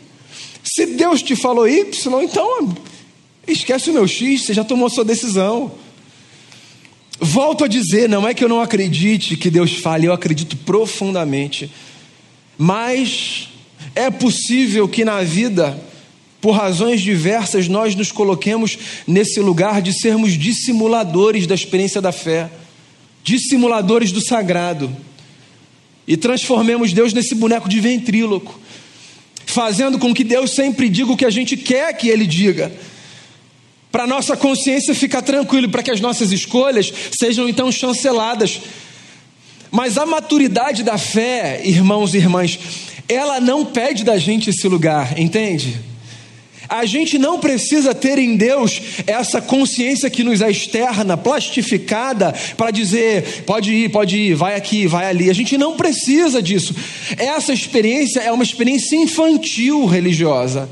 [0.63, 2.77] Se Deus te falou Y, então
[3.47, 5.73] esquece o meu X, você já tomou sua decisão.
[7.19, 11.71] Volto a dizer: não é que eu não acredite que Deus fale, eu acredito profundamente.
[12.59, 13.49] Mas
[13.95, 15.79] é possível que na vida,
[16.41, 22.51] por razões diversas, nós nos coloquemos nesse lugar de sermos dissimuladores da experiência da fé,
[23.23, 24.95] dissimuladores do sagrado,
[26.07, 28.61] e transformemos Deus nesse boneco de ventríloco,
[29.45, 32.73] fazendo com que Deus sempre diga o que a gente quer que Ele diga
[33.97, 38.61] para nossa consciência ficar tranquila, para que as nossas escolhas sejam então chanceladas
[39.77, 42.59] mas a maturidade da fé, irmãos e irmãs,
[43.07, 45.79] ela não pede da gente esse lugar, entende?
[46.67, 52.71] A gente não precisa ter em Deus essa consciência que nos é externa, plastificada, para
[52.71, 55.29] dizer, pode ir, pode ir, vai aqui, vai ali.
[55.29, 56.75] A gente não precisa disso.
[57.19, 60.71] Essa experiência é uma experiência infantil religiosa.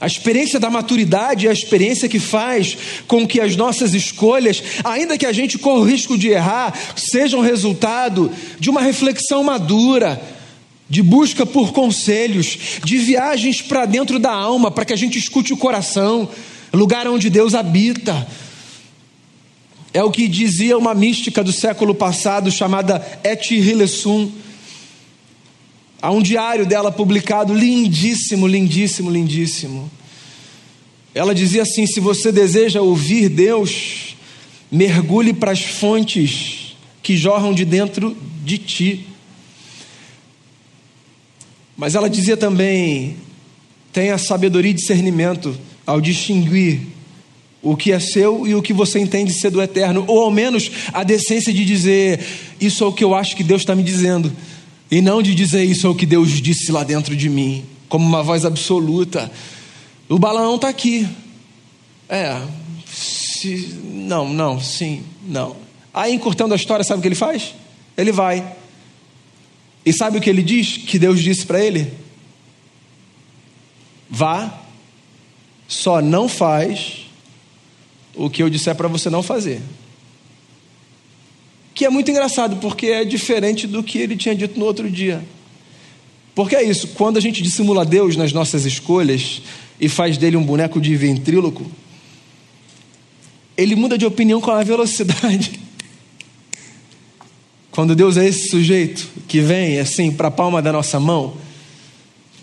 [0.00, 5.18] A experiência da maturidade é a experiência que faz com que as nossas escolhas, ainda
[5.18, 10.18] que a gente corra o risco de errar, sejam resultado de uma reflexão madura,
[10.88, 15.52] de busca por conselhos, de viagens para dentro da alma, para que a gente escute
[15.52, 16.30] o coração,
[16.72, 18.26] lugar onde Deus habita.
[19.92, 24.30] É o que dizia uma mística do século passado chamada Et Hilesum.
[26.02, 29.90] Há um diário dela publicado, lindíssimo, lindíssimo, lindíssimo.
[31.14, 34.16] Ela dizia assim: se você deseja ouvir Deus,
[34.70, 39.06] mergulhe para as fontes que jorram de dentro de ti.
[41.76, 43.16] Mas ela dizia também:
[43.92, 46.80] tenha sabedoria e discernimento ao distinguir
[47.62, 50.70] o que é seu e o que você entende ser do eterno, ou ao menos
[50.94, 52.20] a decência de dizer:
[52.58, 54.32] Isso é o que eu acho que Deus está me dizendo.
[54.90, 58.04] E não de dizer isso é o que Deus disse lá dentro de mim, como
[58.04, 59.30] uma voz absoluta.
[60.08, 61.08] O Balaão está aqui.
[62.08, 62.42] É,
[62.86, 65.56] se, não, não, sim, não.
[65.94, 67.54] Aí, encurtando a história, sabe o que ele faz?
[67.96, 68.56] Ele vai.
[69.84, 70.76] E sabe o que ele diz?
[70.76, 71.92] Que Deus disse para ele?
[74.08, 74.60] Vá,
[75.68, 77.06] só não faz
[78.14, 79.62] o que eu disser para você não fazer.
[81.80, 85.24] Que é muito engraçado, porque é diferente do que ele tinha dito no outro dia.
[86.34, 89.40] Porque é isso, quando a gente dissimula Deus nas nossas escolhas
[89.80, 91.64] e faz dele um boneco de ventríloco,
[93.56, 95.58] ele muda de opinião com a velocidade.
[97.72, 101.34] Quando Deus é esse sujeito que vem assim para a palma da nossa mão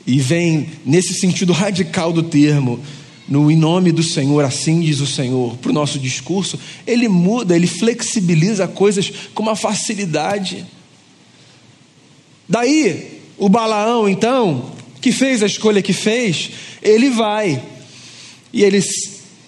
[0.08, 2.80] e vem nesse sentido radical do termo,
[3.28, 7.56] no em nome do Senhor, assim diz o Senhor, para o nosso discurso, ele muda,
[7.56, 10.66] ele flexibiliza coisas com uma facilidade.
[12.48, 17.62] Daí, o Balaão, então, que fez a escolha que fez, ele vai
[18.54, 18.82] e ele,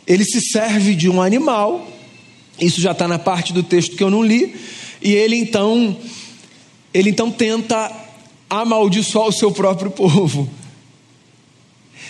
[0.05, 1.87] ele se serve de um animal,
[2.59, 4.55] isso já está na parte do texto que eu não li,
[5.01, 5.97] e ele então,
[6.93, 7.91] ele então tenta
[8.49, 10.49] amaldiçoar o seu próprio povo.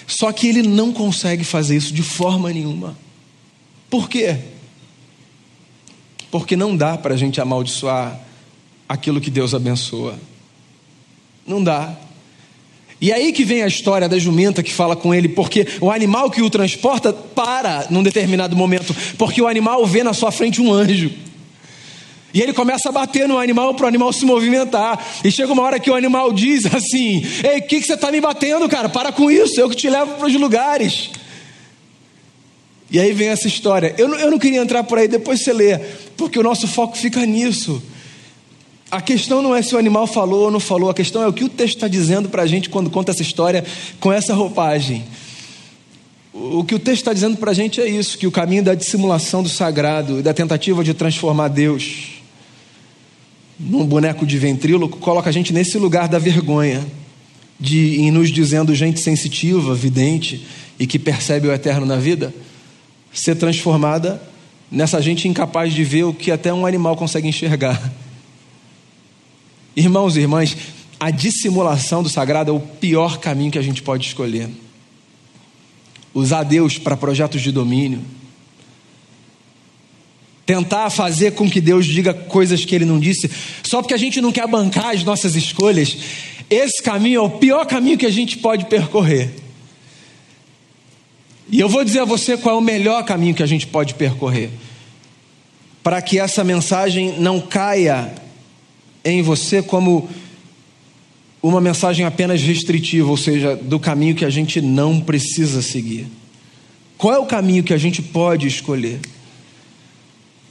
[0.10, 2.98] Só que ele não consegue fazer isso de forma nenhuma.
[3.92, 4.38] Por quê?
[6.32, 8.20] Porque não dá para a gente amaldiçoar
[8.88, 10.18] aquilo que Deus abençoa.
[11.46, 11.96] Não dá.
[13.00, 16.32] E aí que vem a história da jumenta que fala com ele, porque o animal
[16.32, 20.74] que o transporta para num determinado momento, porque o animal vê na sua frente um
[20.74, 21.12] anjo.
[22.34, 25.04] E ele começa a bater no animal para o animal se movimentar.
[25.24, 28.12] E chega uma hora que o animal diz assim: Ei, o que, que você está
[28.12, 28.88] me batendo, cara?
[28.88, 31.10] Para com isso, eu que te levo para os lugares.
[32.92, 33.94] E aí vem essa história.
[33.98, 35.78] Eu não, eu não queria entrar por aí, depois você lê,
[36.18, 37.82] porque o nosso foco fica nisso.
[38.92, 41.34] A questão não é se o animal falou ou não falou, a questão é o
[41.34, 43.64] que o texto está dizendo para a gente quando conta essa história
[44.00, 45.04] com essa roupagem.
[46.34, 48.74] O que o texto está dizendo para a gente é isso: que o caminho da
[48.74, 52.19] dissimulação do sagrado e da tentativa de transformar Deus
[53.60, 56.86] num boneco de ventríloco, coloca a gente nesse lugar da vergonha,
[57.60, 60.46] de em nos dizendo gente sensitiva, vidente
[60.80, 62.34] e que percebe o eterno na vida,
[63.12, 64.22] ser transformada
[64.72, 67.92] nessa gente incapaz de ver o que até um animal consegue enxergar.
[69.76, 70.56] Irmãos e irmãs,
[71.00, 74.50] a dissimulação do sagrado é o pior caminho que a gente pode escolher.
[76.14, 78.00] Usar Deus para projetos de domínio
[80.50, 83.30] tentar fazer com que Deus diga coisas que ele não disse,
[83.62, 85.96] só porque a gente não quer bancar as nossas escolhas,
[86.50, 89.30] esse caminho é o pior caminho que a gente pode percorrer.
[91.52, 93.94] E eu vou dizer a você qual é o melhor caminho que a gente pode
[93.94, 94.50] percorrer,
[95.84, 98.12] para que essa mensagem não caia
[99.06, 100.10] em você como
[101.44, 106.08] uma mensagem apenas restritiva, ou seja, do caminho que a gente não precisa seguir.
[106.98, 109.00] Qual é o caminho que a gente pode escolher?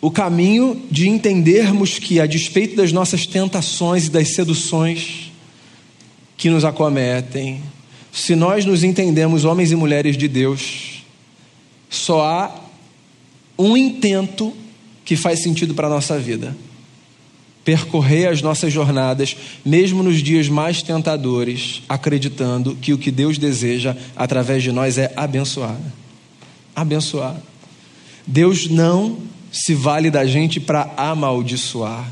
[0.01, 5.33] O caminho de entendermos que, a despeito das nossas tentações e das seduções
[6.37, 7.61] que nos acometem,
[8.13, 11.03] se nós nos entendemos homens e mulheres de Deus,
[11.91, 12.61] só há
[13.59, 14.53] um intento
[15.05, 16.57] que faz sentido para a nossa vida:
[17.65, 23.97] percorrer as nossas jornadas, mesmo nos dias mais tentadores, acreditando que o que Deus deseja
[24.15, 25.79] através de nós é abençoar.
[26.75, 27.37] Abençoar.
[28.25, 29.19] Deus não
[29.51, 32.11] se vale da gente para amaldiçoar.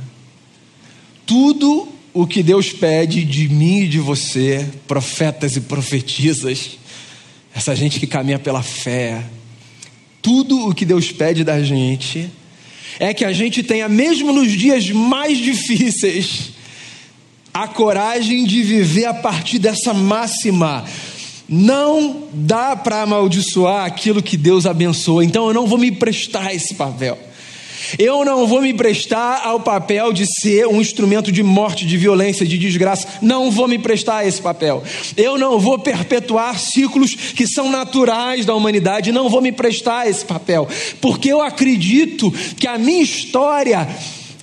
[1.24, 6.78] Tudo o que Deus pede de mim e de você, profetas e profetisas,
[7.54, 9.22] essa gente que caminha pela fé,
[10.22, 12.30] tudo o que Deus pede da gente
[12.98, 16.52] é que a gente tenha, mesmo nos dias mais difíceis,
[17.52, 20.84] a coragem de viver a partir dessa máxima
[21.48, 26.74] não dá para amaldiçoar aquilo que Deus abençoa, então eu não vou me prestar esse
[26.74, 27.18] papel.
[27.98, 32.46] Eu não vou me prestar ao papel de ser um instrumento de morte, de violência,
[32.46, 33.06] de desgraça.
[33.20, 34.82] Não vou me prestar a esse papel.
[35.16, 39.12] Eu não vou perpetuar ciclos que são naturais da humanidade.
[39.12, 40.68] Não vou me prestar a esse papel.
[41.00, 43.88] Porque eu acredito que a minha história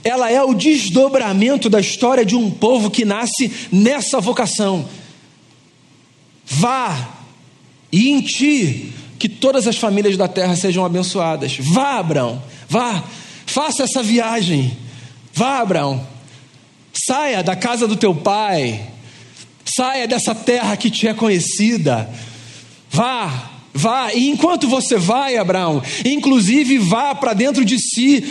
[0.04, 4.86] ela é o desdobramento da história de um povo que nasce nessa vocação
[6.46, 7.10] Vá,
[7.92, 11.58] e em ti que todas as famílias da terra sejam abençoadas.
[11.60, 13.04] Vá, Abraão, vá,
[13.54, 14.76] faça essa viagem.
[15.32, 16.06] Vá, Abraão,
[16.92, 18.82] saia da casa do teu pai,
[19.64, 22.10] saia dessa terra que te é conhecida.
[22.90, 28.24] Vá, vá, e enquanto você vai, Abraão, inclusive vá para dentro de si.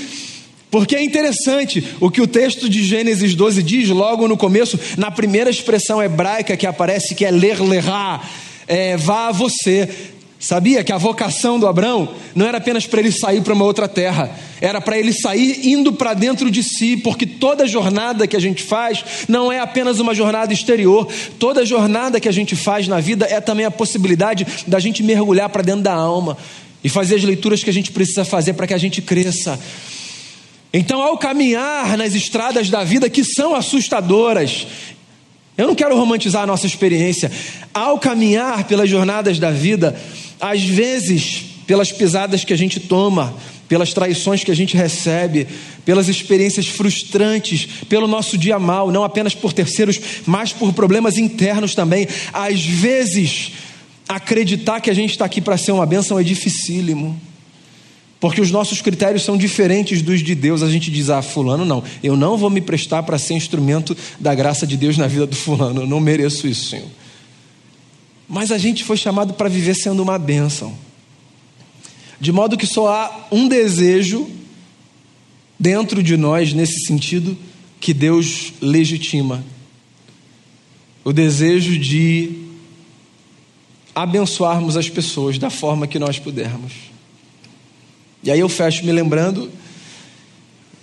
[0.72, 5.10] Porque é interessante o que o texto de Gênesis 12 diz logo no começo, na
[5.10, 8.22] primeira expressão hebraica que aparece, que é ler, lerá,
[8.66, 9.88] é, vá a você,
[10.42, 13.86] Sabia que a vocação do Abraão não era apenas para ele sair para uma outra
[13.86, 14.28] terra,
[14.60, 18.60] era para ele sair indo para dentro de si, porque toda jornada que a gente
[18.60, 21.06] faz não é apenas uma jornada exterior,
[21.38, 25.48] toda jornada que a gente faz na vida é também a possibilidade da gente mergulhar
[25.48, 26.36] para dentro da alma
[26.82, 29.56] e fazer as leituras que a gente precisa fazer para que a gente cresça.
[30.72, 34.66] Então, ao caminhar nas estradas da vida que são assustadoras,
[35.56, 37.30] eu não quero romantizar a nossa experiência,
[37.72, 39.94] ao caminhar pelas jornadas da vida,
[40.42, 43.32] às vezes, pelas pisadas que a gente toma,
[43.68, 45.46] pelas traições que a gente recebe,
[45.84, 51.76] pelas experiências frustrantes, pelo nosso dia mal, não apenas por terceiros, mas por problemas internos
[51.76, 52.08] também.
[52.32, 53.52] Às vezes,
[54.08, 57.18] acreditar que a gente está aqui para ser uma bênção é dificílimo.
[58.18, 60.62] Porque os nossos critérios são diferentes dos de Deus.
[60.62, 64.34] A gente diz, ah, fulano não, eu não vou me prestar para ser instrumento da
[64.34, 66.88] graça de Deus na vida do fulano, eu não mereço isso, Senhor.
[68.34, 70.74] Mas a gente foi chamado para viver sendo uma bênção.
[72.18, 74.26] De modo que só há um desejo
[75.60, 77.36] dentro de nós nesse sentido
[77.78, 79.44] que Deus legitima.
[81.04, 82.46] O desejo de
[83.94, 86.72] abençoarmos as pessoas da forma que nós pudermos.
[88.24, 89.50] E aí eu fecho me lembrando,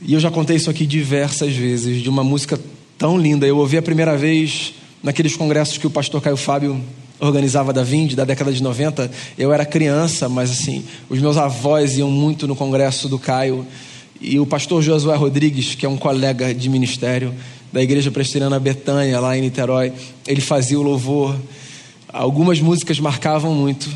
[0.04, 2.62] e eu já contei isso aqui diversas vezes, de uma música
[2.96, 3.48] tão linda.
[3.48, 6.80] Eu ouvi a primeira vez naqueles congressos que o pastor Caio Fábio
[7.20, 11.98] organizava da Vind, da década de 90, eu era criança, mas assim, os meus avós
[11.98, 13.66] iam muito no congresso do Caio,
[14.22, 17.34] e o pastor Josué Rodrigues, que é um colega de ministério
[17.72, 19.94] da Igreja Presbiteriana Betânia, lá em Niterói,
[20.28, 21.36] ele fazia o louvor.
[22.12, 23.90] Algumas músicas marcavam muito.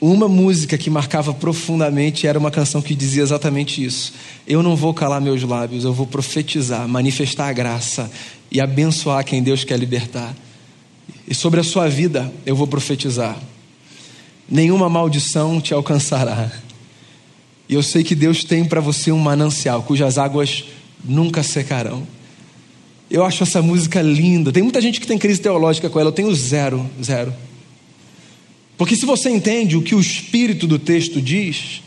[0.00, 4.12] Uma música que marcava profundamente era uma canção que dizia exatamente isso.
[4.46, 8.08] Eu não vou calar meus lábios, eu vou profetizar, manifestar a graça
[8.52, 10.36] e abençoar quem Deus quer libertar.
[11.26, 13.38] E sobre a sua vida eu vou profetizar:
[14.48, 16.50] nenhuma maldição te alcançará.
[17.68, 20.64] E eu sei que Deus tem para você um manancial cujas águas
[21.04, 22.06] nunca secarão.
[23.10, 24.52] Eu acho essa música linda.
[24.52, 26.08] Tem muita gente que tem crise teológica com ela.
[26.08, 27.34] Eu tenho zero, zero.
[28.76, 31.82] Porque se você entende o que o espírito do texto diz,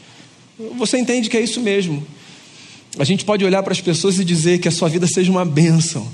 [0.78, 2.06] você entende que é isso mesmo.
[2.98, 5.46] A gente pode olhar para as pessoas e dizer que a sua vida seja uma
[5.46, 6.08] bênção,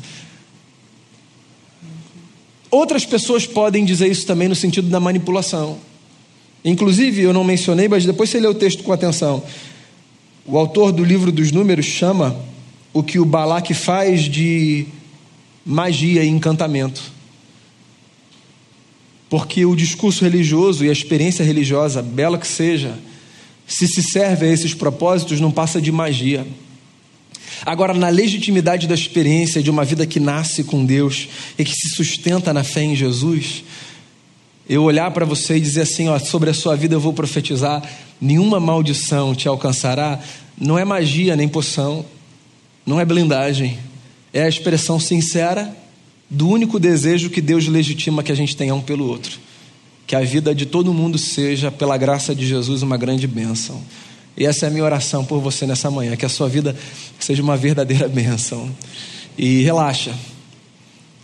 [2.69, 5.77] Outras pessoas podem dizer isso também no sentido da manipulação.
[6.63, 9.43] Inclusive, eu não mencionei, mas depois você lê o texto com atenção.
[10.45, 12.37] O autor do livro dos Números chama
[12.93, 14.85] o que o Balaque faz de
[15.65, 17.01] magia e encantamento.
[19.29, 22.97] Porque o discurso religioso e a experiência religiosa, bela que seja,
[23.67, 26.47] se se serve a esses propósitos, não passa de magia.
[27.65, 31.27] Agora, na legitimidade da experiência de uma vida que nasce com Deus
[31.57, 33.63] e que se sustenta na fé em Jesus,
[34.69, 37.81] eu olhar para você e dizer assim: ó, sobre a sua vida eu vou profetizar,
[38.19, 40.19] nenhuma maldição te alcançará,
[40.59, 42.05] não é magia nem poção,
[42.85, 43.77] não é blindagem,
[44.33, 45.75] é a expressão sincera
[46.29, 49.39] do único desejo que Deus legitima que a gente tenha um pelo outro.
[50.05, 53.81] Que a vida de todo mundo seja, pela graça de Jesus, uma grande bênção.
[54.37, 56.75] E essa é a minha oração por você nessa manhã, que a sua vida
[57.19, 58.69] seja uma verdadeira bênção.
[59.35, 60.13] E relaxa,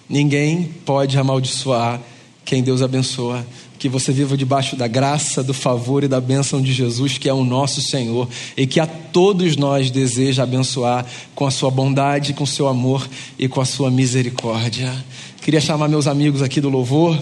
[0.10, 2.02] ninguém pode amaldiçoar
[2.44, 3.46] quem Deus abençoa.
[3.78, 7.34] Que você viva debaixo da graça, do favor e da bênção de Jesus, que é
[7.34, 11.06] o nosso Senhor, e que a todos nós deseja abençoar
[11.36, 13.08] com a sua bondade, com o seu amor
[13.38, 14.94] e com a sua misericórdia.
[15.42, 17.20] Queria chamar meus amigos aqui do louvor.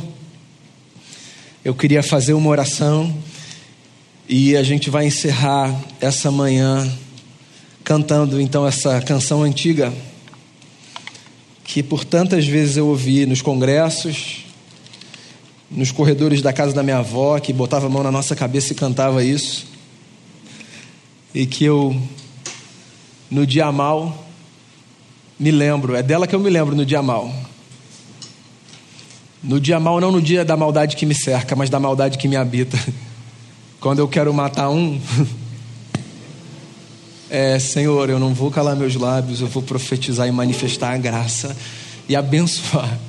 [1.66, 3.12] Eu queria fazer uma oração.
[4.28, 6.90] E a gente vai encerrar essa manhã
[7.84, 9.92] cantando então essa canção antiga
[11.74, 14.44] que por tantas vezes eu ouvi nos congressos,
[15.70, 18.76] nos corredores da casa da minha avó, que botava a mão na nossa cabeça e
[18.76, 19.66] cantava isso.
[21.34, 21.96] E que eu,
[23.30, 24.28] no dia mal,
[25.40, 27.34] me lembro, é dela que eu me lembro no dia mal.
[29.42, 32.28] No dia mal, não no dia da maldade que me cerca, mas da maldade que
[32.28, 32.78] me habita.
[33.82, 35.02] Quando eu quero matar um,
[37.32, 41.58] é, Senhor, eu não vou calar meus lábios, eu vou profetizar e manifestar a graça
[42.08, 43.00] e abençoar.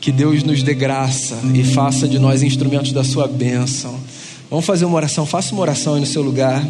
[0.00, 4.00] Que Deus nos dê graça e faça de nós instrumentos da sua bênção.
[4.48, 6.66] Vamos fazer uma oração, faça uma oração aí no seu lugar.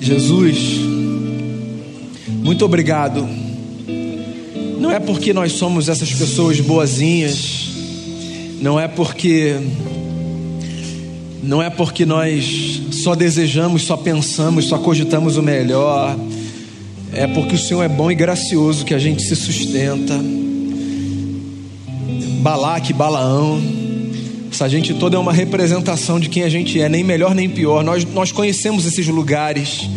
[0.00, 0.80] Jesus,
[2.42, 3.49] muito obrigado
[4.80, 7.68] não é porque nós somos essas pessoas boazinhas,
[8.62, 9.54] não é porque
[11.42, 16.16] não é porque nós só desejamos, só pensamos, só cogitamos o melhor.
[17.12, 20.18] É porque o Senhor é bom e gracioso que a gente se sustenta.
[22.40, 23.60] Balaque, Balaão.
[24.50, 27.84] Essa gente toda é uma representação de quem a gente é, nem melhor nem pior.
[27.84, 29.90] Nós, nós conhecemos esses lugares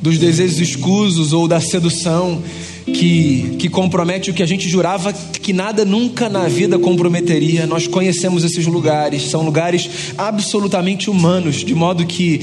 [0.00, 2.42] dos desejos escusos ou da sedução
[2.86, 7.66] que, que compromete o que a gente jurava que nada nunca na vida comprometeria.
[7.66, 12.40] Nós conhecemos esses lugares, são lugares absolutamente humanos, de modo que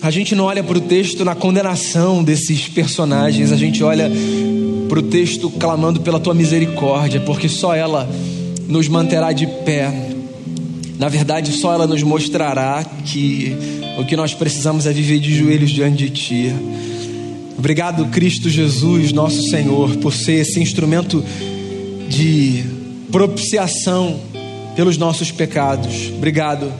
[0.00, 4.10] a gente não olha para o texto na condenação desses personagens, a gente olha
[4.88, 8.08] para o texto clamando pela tua misericórdia, porque só ela
[8.68, 9.92] nos manterá de pé.
[10.98, 13.54] Na verdade, só ela nos mostrará que
[13.98, 16.52] o que nós precisamos é viver de joelhos diante de Ti.
[17.58, 21.24] Obrigado, Cristo Jesus, nosso Senhor, por ser esse instrumento
[22.08, 22.64] de
[23.10, 24.20] propiciação
[24.76, 26.08] pelos nossos pecados.
[26.16, 26.72] Obrigado,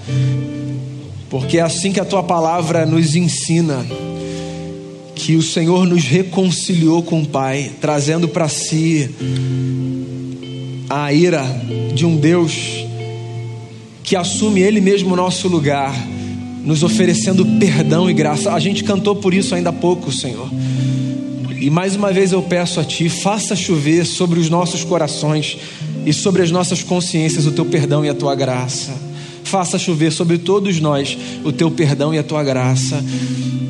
[1.28, 3.84] porque é assim que a tua palavra nos ensina
[5.16, 9.10] que o Senhor nos reconciliou com o Pai, trazendo para si
[10.88, 11.44] a ira
[11.92, 12.54] de um Deus
[14.04, 15.92] que assume Ele mesmo o nosso lugar,
[16.68, 18.52] nos oferecendo perdão e graça.
[18.52, 20.50] A gente cantou por isso ainda há pouco, Senhor.
[21.58, 25.56] E mais uma vez eu peço a Ti, faça chover sobre os nossos corações
[26.04, 28.94] e sobre as nossas consciências o Teu perdão e a Tua graça.
[29.44, 33.02] Faça chover sobre todos nós o Teu perdão e a Tua graça.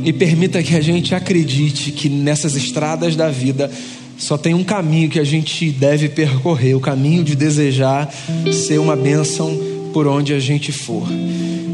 [0.05, 3.71] E permita que a gente acredite que nessas estradas da vida
[4.19, 8.13] só tem um caminho que a gente deve percorrer o caminho de desejar
[8.53, 9.57] ser uma bênção
[9.93, 11.07] por onde a gente for.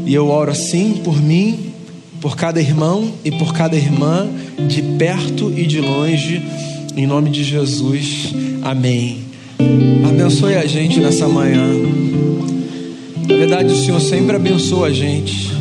[0.05, 1.73] E eu oro assim por mim
[2.25, 4.27] por cada irmão e por cada irmã,
[4.67, 6.43] de perto e de longe,
[6.97, 8.33] em nome de Jesus.
[8.63, 9.19] Amém.
[10.09, 11.67] Abençoe a gente nessa manhã.
[13.27, 15.51] Na verdade, o Senhor sempre abençoa a gente.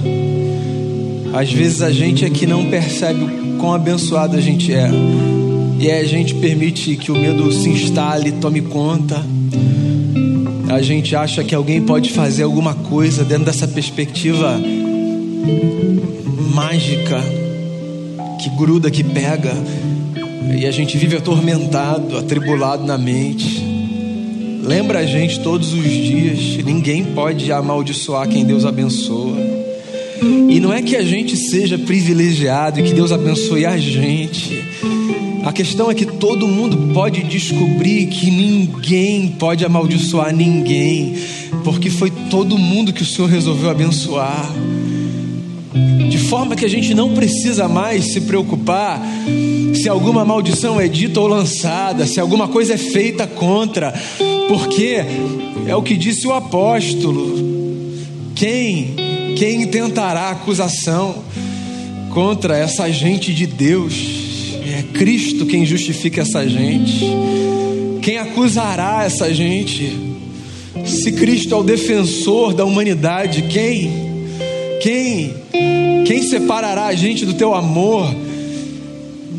[1.35, 4.89] Às vezes a gente é que não percebe o quão abençoado a gente é.
[5.79, 9.23] E aí a gente permite que o medo se instale, tome conta.
[10.75, 14.61] A gente acha que alguém pode fazer alguma coisa dentro dessa perspectiva
[16.53, 17.23] mágica
[18.43, 19.55] que gruda, que pega,
[20.59, 23.63] e a gente vive atormentado, atribulado na mente.
[24.65, 29.39] Lembra a gente todos os dias: ninguém pode amaldiçoar quem Deus abençoa.
[30.51, 34.65] E não é que a gente seja privilegiado e que Deus abençoe a gente.
[35.45, 41.17] A questão é que todo mundo pode descobrir que ninguém pode amaldiçoar ninguém,
[41.63, 44.51] porque foi todo mundo que o Senhor resolveu abençoar
[46.09, 49.03] de forma que a gente não precisa mais se preocupar
[49.75, 53.93] se alguma maldição é dita ou lançada, se alguma coisa é feita contra,
[54.49, 55.05] porque
[55.67, 57.37] é o que disse o apóstolo:
[58.35, 58.95] quem,
[59.37, 61.17] quem tentará acusação
[62.11, 64.24] contra essa gente de Deus?
[64.77, 67.05] É Cristo quem justifica essa gente.
[68.03, 69.97] Quem acusará essa gente?
[70.85, 73.93] Se Cristo é o defensor da humanidade, quem?
[74.83, 75.33] Quem?
[76.05, 78.13] Quem separará a gente do teu amor?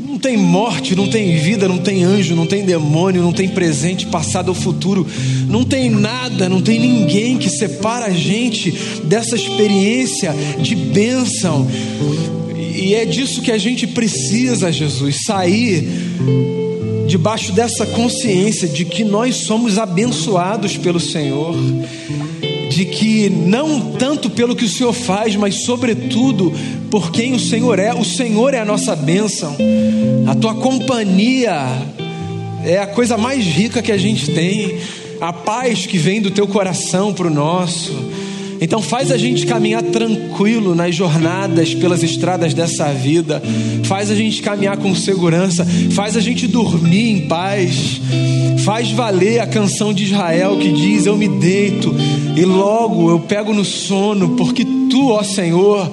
[0.07, 4.05] Não tem morte, não tem vida, não tem anjo, não tem demônio, não tem presente,
[4.05, 5.05] passado ou futuro,
[5.49, 8.71] não tem nada, não tem ninguém que separa a gente
[9.03, 11.67] dessa experiência de bênção.
[12.75, 15.87] E é disso que a gente precisa, Jesus, sair
[17.07, 21.55] debaixo dessa consciência de que nós somos abençoados pelo Senhor
[22.75, 26.51] de que não tanto pelo que o Senhor faz, mas sobretudo
[26.91, 27.93] por quem o Senhor é.
[27.93, 29.55] O Senhor é a nossa bênção,
[30.27, 31.55] a tua companhia
[32.65, 34.77] é a coisa mais rica que a gente tem,
[35.21, 37.93] a paz que vem do teu coração para o nosso.
[38.59, 43.41] Então faz a gente caminhar tranquilo nas jornadas pelas estradas dessa vida,
[43.83, 48.01] faz a gente caminhar com segurança, faz a gente dormir em paz,
[48.63, 51.95] faz valer a canção de Israel que diz: Eu me deito
[52.35, 55.91] e logo eu pego no sono, porque tu, ó Senhor,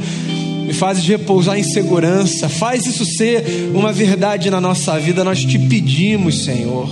[0.66, 2.48] me fazes repousar em segurança.
[2.48, 5.22] Faz isso ser uma verdade na nossa vida.
[5.24, 6.88] Nós te pedimos, Senhor,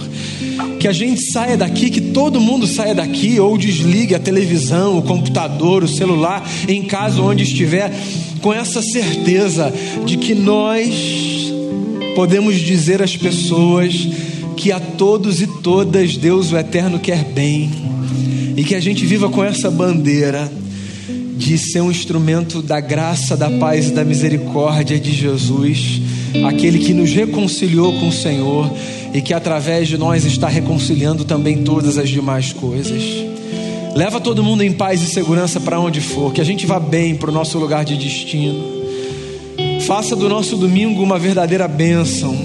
[0.81, 5.03] que a gente saia daqui, que todo mundo saia daqui, ou desligue a televisão, o
[5.03, 7.93] computador, o celular, em casa onde estiver,
[8.41, 9.71] com essa certeza
[10.07, 11.53] de que nós
[12.17, 13.95] podemos dizer às pessoas
[14.57, 17.71] que a todos e todas Deus o Eterno quer bem,
[18.57, 20.51] e que a gente viva com essa bandeira
[21.37, 26.01] de ser um instrumento da graça, da paz e da misericórdia de Jesus,
[26.47, 28.71] aquele que nos reconciliou com o Senhor
[29.13, 33.03] e que através de nós está reconciliando também todas as demais coisas.
[33.95, 37.17] Leva todo mundo em paz e segurança para onde for, que a gente vá bem
[37.17, 38.81] para o nosso lugar de destino.
[39.81, 42.37] Faça do nosso domingo uma verdadeira bênção.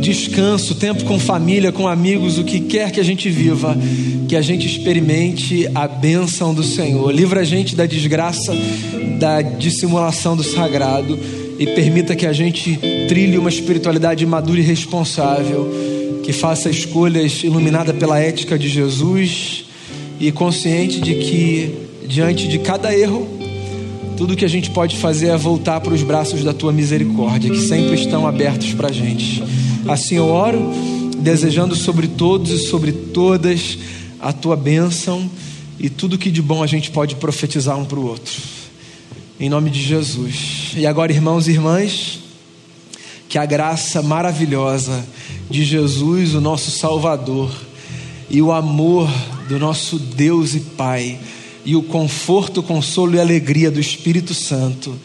[0.00, 3.76] descanso, tempo com família, com amigos, o que quer que a gente viva,
[4.28, 7.10] que a gente experimente a bênção do Senhor.
[7.12, 8.54] Livra a gente da desgraça,
[9.18, 11.18] da dissimulação do sagrado
[11.58, 12.78] e permita que a gente
[13.08, 15.70] trilhe uma espiritualidade madura e responsável,
[16.22, 19.64] que faça escolhas iluminada pela ética de Jesus
[20.20, 21.74] e consciente de que
[22.06, 23.36] diante de cada erro
[24.16, 27.60] tudo que a gente pode fazer é voltar para os braços da tua misericórdia, que
[27.60, 29.42] sempre estão abertos para a gente.
[29.86, 30.72] Assim eu oro,
[31.18, 33.78] desejando sobre todos e sobre todas
[34.18, 35.30] a tua bênção
[35.78, 38.32] e tudo que de bom a gente pode profetizar um para o outro.
[39.38, 40.72] Em nome de Jesus.
[40.76, 42.20] E agora, irmãos e irmãs,
[43.28, 45.04] que a graça maravilhosa
[45.50, 47.52] de Jesus, o nosso Salvador,
[48.30, 49.10] e o amor
[49.48, 51.18] do nosso Deus e Pai
[51.66, 54.96] e o conforto, o consolo e alegria do Espírito Santo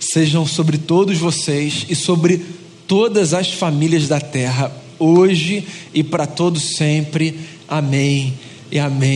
[0.00, 2.44] sejam sobre todos vocês e sobre
[2.88, 5.64] todas as famílias da terra, hoje
[5.94, 7.38] e para todos sempre.
[7.68, 8.34] Amém
[8.70, 9.10] e amém.